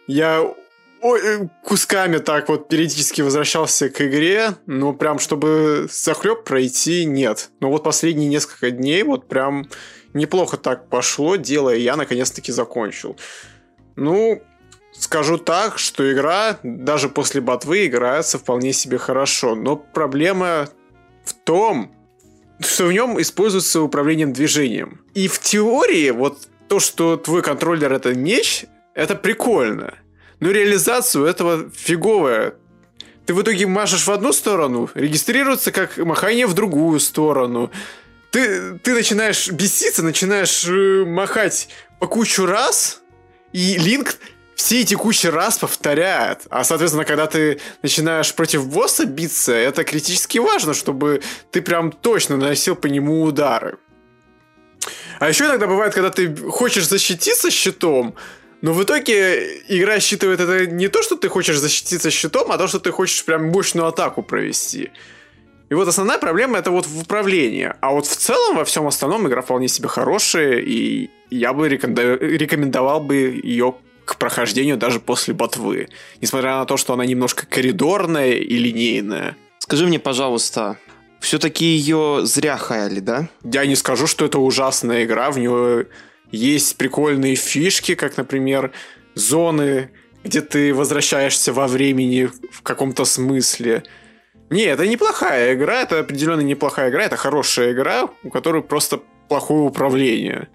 [0.06, 0.54] я
[1.02, 7.50] ой, кусками так вот периодически возвращался к игре, но прям чтобы захлеб пройти, нет.
[7.60, 9.68] Но вот последние несколько дней вот прям
[10.14, 13.16] неплохо так пошло дело, и я наконец-таки закончил.
[13.96, 14.42] Ну,
[14.92, 20.68] скажу так, что игра даже после ботвы играется вполне себе хорошо, но проблема
[21.24, 21.92] в том,
[22.60, 25.00] что в нем используется управлением движением.
[25.14, 29.94] И в теории вот то, что твой контроллер это меч, это прикольно.
[30.40, 32.54] Но реализацию этого фиговая.
[33.26, 37.70] ты в итоге машешь в одну сторону, регистрируется как махание в другую сторону.
[38.32, 41.68] Ты, ты начинаешь беситься, начинаешь э, махать
[42.00, 43.02] по кучу раз,
[43.52, 44.16] и линк
[44.54, 46.46] все эти кучи раз повторяет.
[46.48, 51.20] А, соответственно, когда ты начинаешь против босса биться, это критически важно, чтобы
[51.50, 53.76] ты прям точно наносил по нему удары.
[55.20, 58.14] А еще иногда бывает, когда ты хочешь защититься щитом,
[58.62, 62.66] но в итоге игра считывает это не то, что ты хочешь защититься щитом, а то,
[62.66, 64.90] что ты хочешь прям мощную атаку провести.
[65.72, 67.72] И вот основная проблема это вот в управлении.
[67.80, 73.00] А вот в целом во всем остальном игра вполне себе хорошая, и я бы рекомендовал
[73.00, 75.88] бы ее к прохождению даже после ботвы.
[76.20, 79.34] Несмотря на то, что она немножко коридорная и линейная.
[79.60, 80.76] Скажи мне, пожалуйста,
[81.20, 83.30] все-таки ее зря хаяли, да?
[83.42, 85.30] Я не скажу, что это ужасная игра.
[85.30, 85.86] В нее
[86.30, 88.72] есть прикольные фишки, как, например,
[89.14, 89.88] зоны,
[90.22, 93.84] где ты возвращаешься во времени в каком-то смысле.
[94.52, 99.62] Не, это неплохая игра, это определенно неплохая игра, это хорошая игра, у которой просто плохое
[99.62, 100.48] управление,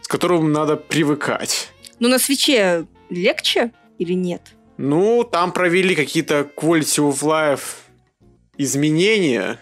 [0.00, 1.70] с которым надо привыкать.
[2.00, 3.70] Но на свече легче
[4.00, 4.42] или нет?
[4.76, 7.76] Ну, там провели какие-то quality of life
[8.56, 9.60] изменения,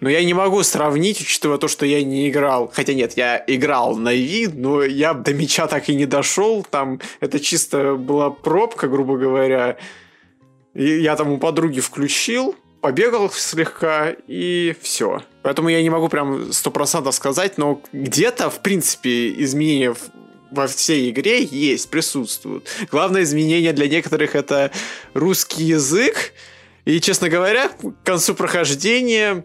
[0.00, 2.72] но я не могу сравнить, учитывая то, что я не играл.
[2.74, 6.66] Хотя нет, я играл на Wii, но я до меча так и не дошел.
[6.68, 9.76] Там это чисто была пробка, грубо говоря.
[10.74, 15.22] И я там у подруги включил, побегал слегка, и все.
[15.40, 19.96] Поэтому я не могу прям сто процентов сказать, но где-то, в принципе, изменения
[20.50, 22.68] во всей игре есть, присутствуют.
[22.90, 24.70] Главное изменение для некоторых это
[25.14, 26.34] русский язык.
[26.84, 29.42] И, честно говоря, к концу прохождения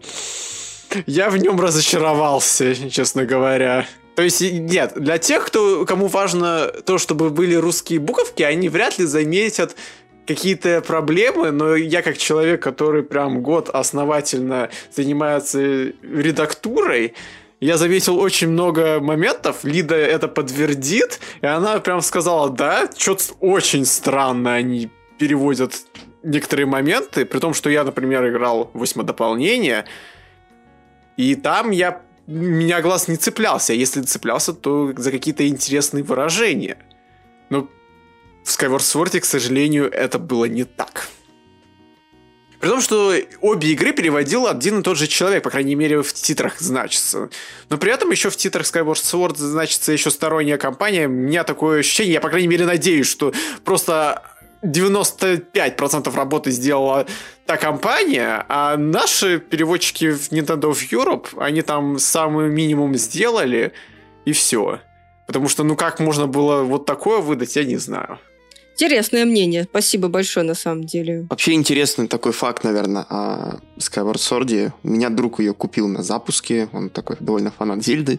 [1.06, 3.86] я в нем разочаровался, честно говоря.
[4.16, 8.98] То есть, нет, для тех, кто, кому важно то, чтобы были русские буковки, они вряд
[8.98, 9.76] ли заметят
[10.26, 17.14] какие-то проблемы, но я как человек, который прям год основательно занимается редактурой,
[17.60, 23.84] я заметил очень много моментов, Лида это подтвердит, и она прям сказала, да, что-то очень
[23.84, 25.74] странно они переводят
[26.22, 29.84] некоторые моменты, при том, что я, например, играл в дополнение,
[31.16, 36.78] и там я меня глаз не цеплялся, а если цеплялся, то за какие-то интересные выражения.
[37.50, 37.68] Но
[38.44, 41.08] в Skyward Sword, к сожалению, это было не так.
[42.60, 46.12] При том, что обе игры переводил один и тот же человек, по крайней мере, в
[46.12, 47.30] титрах значится.
[47.70, 51.06] Но при этом еще в титрах Skyward Sword значится еще сторонняя компания.
[51.06, 53.32] У меня такое ощущение, я, по крайней мере, надеюсь, что
[53.64, 54.22] просто
[54.62, 57.06] 95% работы сделала
[57.46, 63.72] та компания, а наши переводчики в Nintendo of Europe, они там самый минимум сделали,
[64.26, 64.80] и все.
[65.30, 68.18] Потому что, ну как можно было вот такое выдать, я не знаю.
[68.74, 69.62] Интересное мнение.
[69.62, 71.28] Спасибо большое, на самом деле.
[71.30, 74.72] Вообще интересный такой факт, наверное, о Skyward Sword.
[74.82, 76.68] У меня друг ее купил на запуске.
[76.72, 78.18] Он такой довольно фанат Зельды.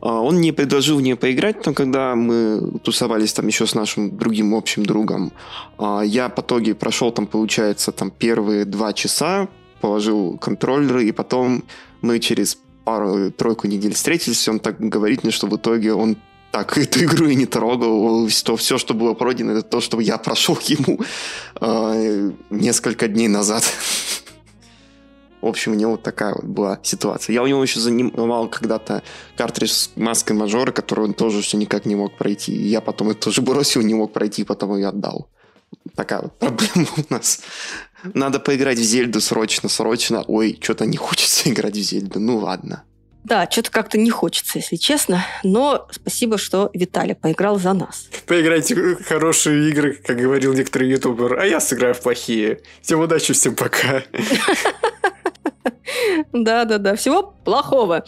[0.00, 4.16] А, он мне предложил в нее поиграть, но когда мы тусовались там еще с нашим
[4.16, 5.32] другим общим другом,
[5.76, 9.48] а, я по итоге прошел там, получается, там первые два часа,
[9.82, 11.64] положил контроллеры, и потом
[12.00, 16.16] мы через пару-тройку недель встретились, и он так говорит мне, что в итоге он
[16.50, 18.28] так эту игру и не трогал.
[18.44, 21.00] То все, что было пройдено, это то, что я прошел ему
[21.60, 23.64] э, несколько дней назад.
[25.40, 27.32] В общем, у него вот такая вот была ситуация.
[27.32, 29.04] Я у него еще занимал когда-то
[29.36, 32.52] картридж с маской мажора, который он тоже все никак не мог пройти.
[32.52, 35.30] И я потом это тоже бросил, не мог пройти, потом ее отдал.
[35.94, 37.40] Такая вот проблема у нас.
[38.14, 40.24] Надо поиграть в Зельду срочно, срочно.
[40.26, 42.18] Ой, что-то не хочется играть в Зельду.
[42.18, 42.84] Ну ладно.
[43.24, 45.24] Да, что-то как-то не хочется, если честно.
[45.42, 48.08] Но спасибо, что Виталий поиграл за нас.
[48.26, 52.60] Поиграйте в хорошие игры, как говорил некоторый ютубер, а я сыграю в плохие.
[52.80, 54.02] Всем удачи, всем пока.
[56.32, 58.04] Да-да-да, всего плохого.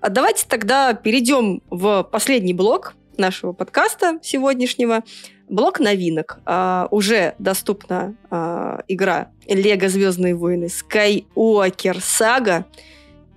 [0.00, 5.02] А давайте тогда перейдем в последний блок нашего подкаста сегодняшнего.
[5.48, 6.38] Блок новинок.
[6.46, 12.64] А, уже доступна а, игра Лего Звездные войны Skywalker Saga.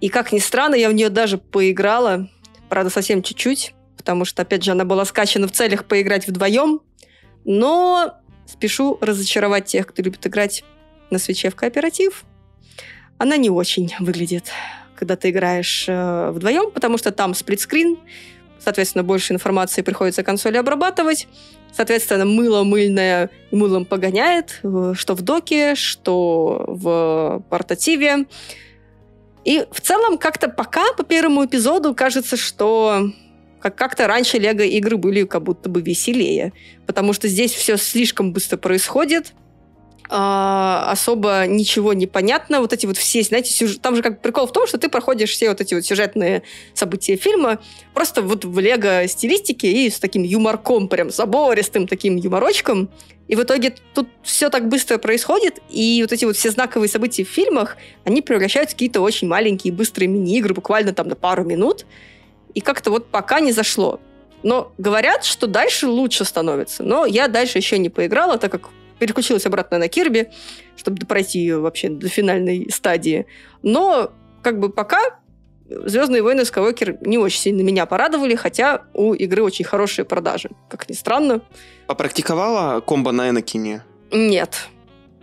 [0.04, 2.28] И как ни странно, я в нее даже поиграла,
[2.68, 6.82] правда, совсем чуть-чуть, потому что, опять же, она была скачана в целях поиграть вдвоем,
[7.46, 10.66] но спешу разочаровать тех, кто любит играть
[11.10, 12.26] на свече в кооператив.
[13.18, 14.52] Она не очень выглядит,
[14.98, 17.98] когда ты играешь э, вдвоем, потому что там сплитскрин,
[18.60, 21.30] соответственно, больше информации приходится консоли обрабатывать,
[21.72, 28.26] соответственно, мыло мыльное мылом погоняет, э, что в доке, что в портативе.
[29.46, 33.12] И в целом как-то пока по первому эпизоду кажется, что
[33.60, 36.54] как-то раньше Лего игры были как будто бы веселее,
[36.86, 39.34] потому что здесь все слишком быстро происходит.
[40.16, 42.62] А, особо ничего не понятно.
[42.62, 43.78] Вот эти вот все, знаете, сюж...
[43.78, 46.44] там же как прикол в том, что ты проходишь все вот эти вот сюжетные
[46.76, 47.60] события фильма
[47.96, 52.92] просто вот в лего-стилистике и с таким юморком, прям забористым таким юморочком.
[53.28, 57.24] И в итоге тут все так быстро происходит, и вот эти вот все знаковые события
[57.24, 61.88] в фильмах, они превращаются в какие-то очень маленькие, быстрые мини-игры, буквально там на пару минут.
[62.54, 64.00] И как-то вот пока не зашло.
[64.44, 66.84] Но говорят, что дальше лучше становится.
[66.84, 70.30] Но я дальше еще не поиграла, так как переключилась обратно на Кирби,
[70.76, 73.26] чтобы пройти ее вообще до финальной стадии.
[73.62, 74.12] Но
[74.42, 75.00] как бы пока
[75.86, 80.50] Звездные войны Скайуокер не очень сильно меня порадовали, хотя у игры очень хорошие продажи.
[80.70, 81.42] Как ни странно.
[81.88, 83.84] Попрактиковала комбо на Энакине?
[84.12, 84.68] Нет.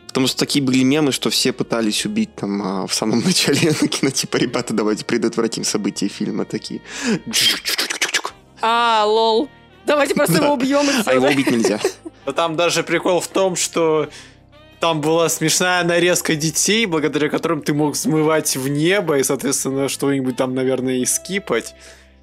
[0.09, 4.11] Потому что такие были мемы, что все пытались убить там а, в самом начале Энакина.
[4.11, 6.45] Типа, ребята, давайте предотвратим события фильма.
[6.45, 6.81] Такие.
[8.61, 9.49] А, лол.
[9.87, 10.87] Давайте просто его убьем.
[11.05, 11.81] А его убить нельзя.
[12.31, 14.09] Но там даже прикол в том, что
[14.79, 20.37] там была смешная нарезка детей, благодаря которым ты мог взмывать в небо и, соответственно, что-нибудь
[20.37, 21.75] там, наверное, и скипать.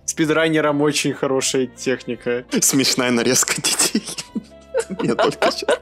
[0.05, 2.45] Спидранерам очень хорошая техника.
[2.61, 4.01] Смешная нарезка детей.
[5.03, 5.77] Я только что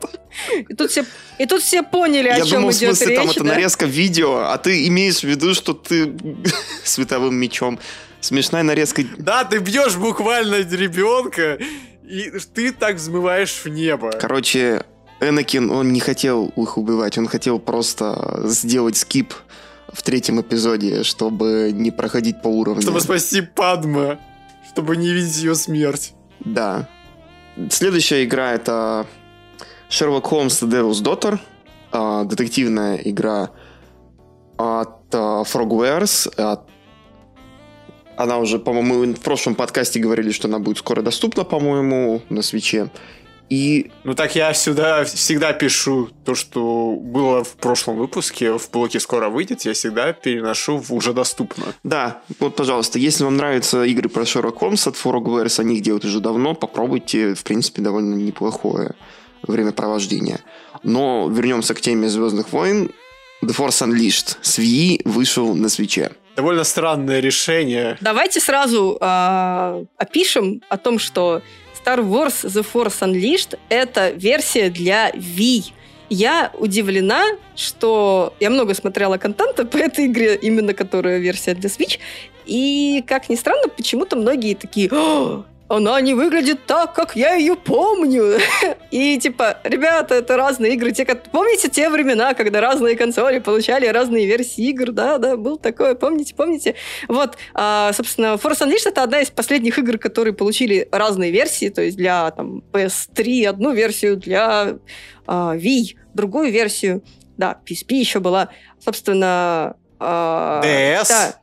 [0.67, 1.05] и тут, все,
[1.37, 3.17] и тут все поняли, о Я чем думал, идет в смысле, речь.
[3.19, 3.53] там это да?
[3.53, 6.11] нарезка видео, а ты имеешь в виду, что ты
[6.83, 7.79] световым мечом.
[8.21, 9.03] Смешная нарезка...
[9.19, 11.59] Да, ты бьешь буквально ребенка,
[12.07, 14.11] и ты так взмываешь в небо.
[14.19, 14.85] Короче,
[15.21, 19.33] Энакин, он не хотел их убивать, он хотел просто сделать скип
[19.91, 22.81] в третьем эпизоде, чтобы не проходить по уровню.
[22.81, 24.19] Чтобы спасти Падма,
[24.69, 26.13] чтобы не видеть ее смерть.
[26.39, 26.89] Да.
[27.69, 29.07] Следующая игра это
[29.89, 31.39] Sherlock Holmes The Devil's Daughter.
[31.91, 33.51] а, детективная игра
[34.57, 36.27] от а, Frogwares.
[36.35, 36.69] От-
[38.17, 42.41] Она уже, по-моему, мы в прошлом подкасте говорили, что она будет скоро доступна, по-моему, на
[42.41, 42.89] свече.
[43.49, 48.99] И Ну так я сюда всегда пишу то, что было в прошлом выпуске, в блоке
[48.99, 51.65] скоро выйдет, я всегда переношу в уже доступно.
[51.83, 56.05] Да, вот, пожалуйста, если вам нравятся игры про Шерлок Холмс от Frogwares, они их делают
[56.05, 58.95] уже давно, попробуйте, в принципе, довольно неплохое
[59.43, 60.39] времяпровождение.
[60.81, 62.89] Но вернемся к теме Звездных войн.
[63.43, 66.11] The Force Unleashed с Wii вышел на свече.
[66.35, 67.97] Довольно странное решение.
[68.01, 71.41] Давайте сразу а, опишем о том, что
[71.85, 75.71] Star Wars The Force Unleashed— это версия для Wii.
[76.09, 77.23] Я удивлена,
[77.55, 81.99] что я много смотрела контента по этой игре, именно которая версия для Switch,
[82.45, 87.55] и, как ни странно, почему-то многие такие «О, она не выглядит так, как я ее
[87.55, 88.37] помню.
[88.91, 90.91] И типа, ребята, это разные игры.
[90.91, 94.91] Те, как- помните те времена, когда разные консоли получали разные версии игр?
[94.91, 96.75] Да, да, был такое, помните, помните?
[97.07, 101.81] Вот, а, собственно, Force Unleashed это одна из последних игр, которые получили разные версии, то
[101.81, 104.77] есть для там, PS3 одну версию, для
[105.25, 107.03] а, Wii другую версию.
[107.37, 108.49] Да, PSP еще была.
[108.79, 109.75] Собственно...
[109.99, 111.07] а, DS?
[111.09, 111.35] Да,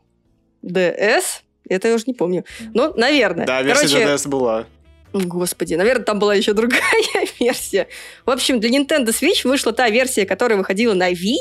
[0.62, 1.24] DS.
[1.72, 2.44] Это я уже не помню.
[2.74, 3.46] Ну, наверное.
[3.46, 4.66] Да, версия Короче, для DS была.
[5.12, 6.80] Господи, наверное, там была еще другая
[7.40, 7.88] версия.
[8.24, 11.36] В общем, для Nintendo Switch вышла та версия, которая выходила на Wii.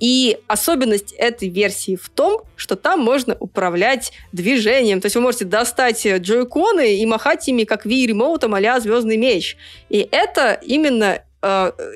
[0.00, 5.00] И особенность этой версии в том, что там можно управлять движением.
[5.00, 9.16] То есть вы можете достать э, джойконы и махать ими, как Wii ремоутом а Звездный
[9.16, 9.56] меч.
[9.88, 11.22] И это именно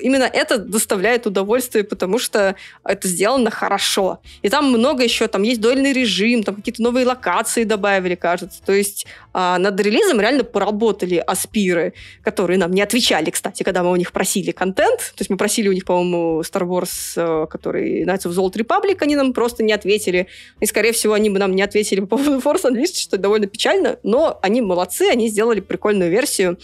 [0.01, 4.19] именно это доставляет удовольствие, потому что это сделано хорошо.
[4.41, 8.61] И там много еще, там есть дуэльный режим, там какие-то новые локации добавили, кажется.
[8.65, 11.93] То есть а, над релизом реально поработали аспиры,
[12.23, 14.99] которые нам не отвечали, кстати, когда мы у них просили контент.
[14.99, 18.97] То есть мы просили у них, по-моему, Star Wars, э, который Knights of the Republic,
[19.01, 20.27] они нам просто не ответили.
[20.59, 23.97] И, скорее всего, они бы нам не ответили по поводу Force Unleashed, что довольно печально,
[24.03, 26.57] но они молодцы, они сделали прикольную версию.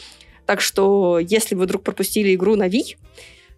[0.45, 2.97] Так что, если вы вдруг пропустили игру на Wii,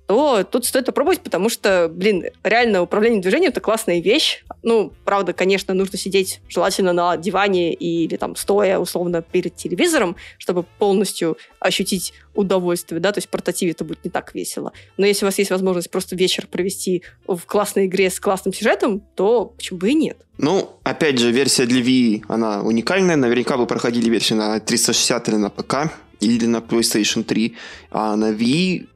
[0.07, 4.43] то тут стоит попробовать, потому что, блин, реально управление движением это классная вещь.
[4.63, 10.63] Ну, правда, конечно, нужно сидеть желательно на диване или там стоя условно перед телевизором, чтобы
[10.63, 14.71] полностью ощутить удовольствие, да, то есть портативе это будет не так весело.
[14.95, 19.01] Но если у вас есть возможность просто вечер провести в классной игре с классным сюжетом,
[19.15, 20.17] то почему бы и нет?
[20.37, 23.15] Ну, опять же, версия для Wii, она уникальная.
[23.15, 27.55] Наверняка вы проходили версию на 360 или на ПК, или на PlayStation 3.
[27.91, 28.87] А на Wii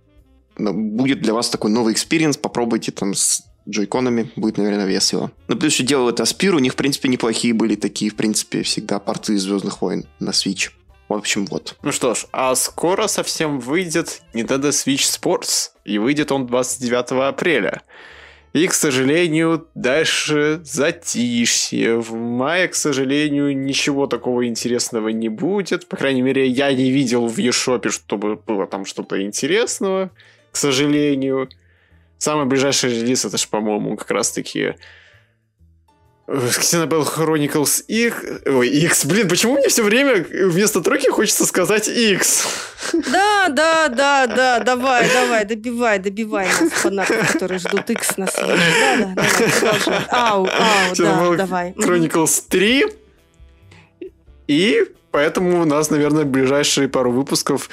[0.57, 2.37] ну, будет для вас такой новый experience.
[2.37, 5.31] Попробуйте там с джойконами, будет, наверное, весело.
[5.47, 8.99] Но плюс еще делают Aspyr, у них, в принципе, неплохие были такие, в принципе, всегда
[8.99, 10.71] порты Звездных войн на Switch.
[11.09, 11.75] В общем, вот.
[11.83, 15.71] Ну что ж, а скоро совсем выйдет Nintendo Switch Sports.
[15.83, 17.81] И выйдет он 29 апреля.
[18.53, 21.99] И, к сожалению, дальше затишье.
[22.01, 25.87] В мае, к сожалению, ничего такого интересного не будет.
[25.87, 30.11] По крайней мере, я не видел в eShop, чтобы было там что-то интересного,
[30.51, 31.49] к сожалению.
[32.17, 34.75] Самый ближайший релиз, это же, по-моему, как раз-таки
[36.31, 38.15] Xenoblade Chronicles X...
[38.45, 39.05] Ой, X.
[39.05, 42.47] Блин, почему мне все время вместо тройки хочется сказать X?
[42.93, 48.47] Да, да, да, да, давай, давай, добивай, добивай нас, фанатов, которые ждут X на свете.
[48.47, 50.05] Да, да, давай.
[50.09, 51.71] Ау, ау, да, давай.
[51.71, 52.85] Chronicles 3.
[54.47, 57.69] И поэтому у нас, наверное, ближайшие пару выпусков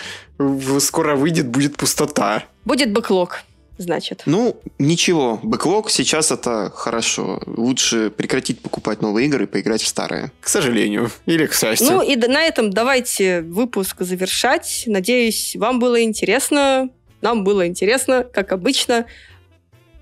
[0.81, 2.43] скоро выйдет, будет пустота.
[2.65, 3.43] Будет бэклог
[3.79, 4.23] значит.
[4.27, 5.41] Ну, ничего.
[5.43, 7.41] Бэклог сейчас это хорошо.
[7.47, 10.33] Лучше прекратить покупать новые игры и поиграть в старые.
[10.41, 11.11] К сожалению.
[11.27, 11.87] Или к счастью.
[11.89, 14.85] Ну и на этом давайте выпуск завершать.
[14.87, 16.91] Надеюсь, вам было интересно.
[17.21, 19.07] Нам было интересно, как обычно.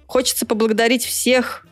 [0.06, 1.66] Хочется поблагодарить всех,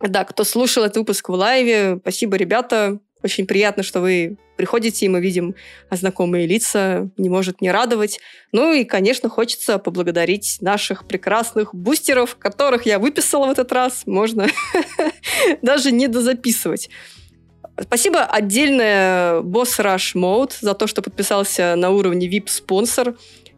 [0.00, 1.98] да, кто слушал этот выпуск в лайве.
[2.00, 2.98] Спасибо, ребята.
[3.22, 5.54] Очень приятно, что вы приходите, и мы видим
[5.90, 8.20] знакомые лица, не может не радовать.
[8.52, 14.02] Ну и, конечно, хочется поблагодарить наших прекрасных бустеров, которых я выписала в этот раз.
[14.06, 14.48] Можно
[15.62, 16.90] даже не дозаписывать.
[17.80, 23.16] Спасибо отдельное Boss Rush Mode за то, что подписался на уровне VIP-спонсор.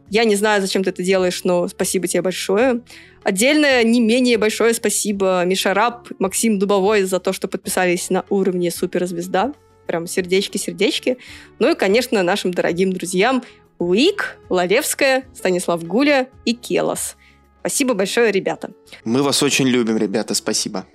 [0.09, 2.81] Я не знаю, зачем ты это делаешь, но спасибо тебе большое.
[3.23, 8.71] Отдельное, не менее большое спасибо Миша Раб, Максим Дубовой за то, что подписались на уровне
[8.71, 9.53] суперзвезда.
[9.85, 11.17] Прям сердечки-сердечки.
[11.59, 13.43] Ну и, конечно, нашим дорогим друзьям
[13.77, 17.15] Уик, Лалевская, Станислав Гуля и Келос.
[17.59, 18.71] Спасибо большое, ребята.
[19.03, 20.85] Мы вас очень любим, ребята, спасибо.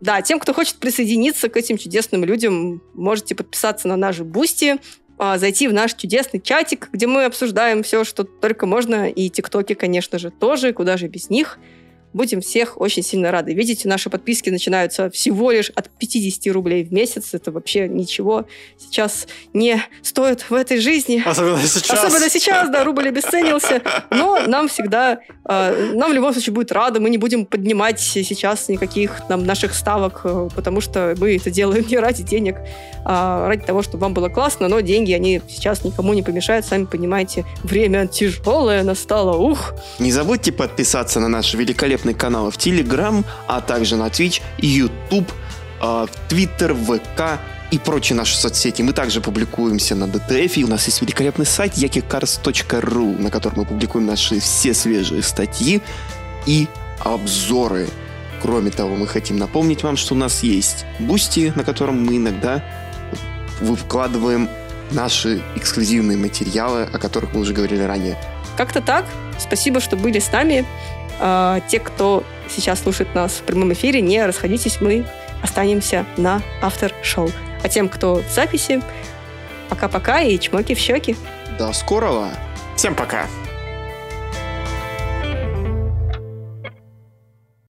[0.00, 4.76] Да, тем, кто хочет присоединиться к этим чудесным людям, можете подписаться на наш Boosty,
[5.18, 9.74] а, зайти в наш чудесный чатик, где мы обсуждаем все, что только можно, и тиктоки,
[9.74, 11.58] конечно же, тоже, куда же без них–
[12.16, 13.52] Будем всех очень сильно рады.
[13.52, 17.34] Видите, наши подписки начинаются всего лишь от 50 рублей в месяц.
[17.34, 18.46] Это вообще ничего
[18.78, 21.22] сейчас не стоит в этой жизни.
[21.22, 22.04] Особенно сейчас.
[22.04, 23.82] Особенно сейчас, да, рубль обесценился.
[24.10, 27.00] Но нам всегда, э, нам в любом случае будет рада.
[27.00, 31.86] Мы не будем поднимать сейчас никаких там наших ставок, э, потому что мы это делаем
[31.86, 32.56] не ради денег,
[33.04, 34.68] а ради того, чтобы вам было классно.
[34.68, 36.64] Но деньги, они сейчас никому не помешают.
[36.64, 39.36] Сами понимаете, время тяжелое настало.
[39.36, 39.74] Ух!
[39.98, 45.30] Не забудьте подписаться на наш великолепный каналы в Telegram, а также на Twitch, YouTube,
[45.80, 48.82] а, Twitter, ВК и прочие наши соцсети.
[48.82, 53.64] Мы также публикуемся на DTF, и у нас есть великолепный сайт yakicars.ru, на котором мы
[53.64, 55.82] публикуем наши все свежие статьи
[56.46, 56.68] и
[57.00, 57.88] обзоры.
[58.42, 62.62] Кроме того, мы хотим напомнить вам, что у нас есть Boosty, на котором мы иногда
[63.60, 64.48] выкладываем
[64.90, 68.16] наши эксклюзивные материалы, о которых мы уже говорили ранее.
[68.56, 69.04] Как-то так.
[69.38, 70.64] Спасибо, что были с нами.
[71.20, 75.04] Э, те, кто сейчас слушает нас в прямом эфире, не расходитесь, мы
[75.42, 77.30] останемся на автор-шоу.
[77.62, 78.82] А тем, кто в записи,
[79.68, 81.16] пока-пока и чмоки в щеки.
[81.58, 82.28] До скорого!
[82.76, 83.26] Всем пока!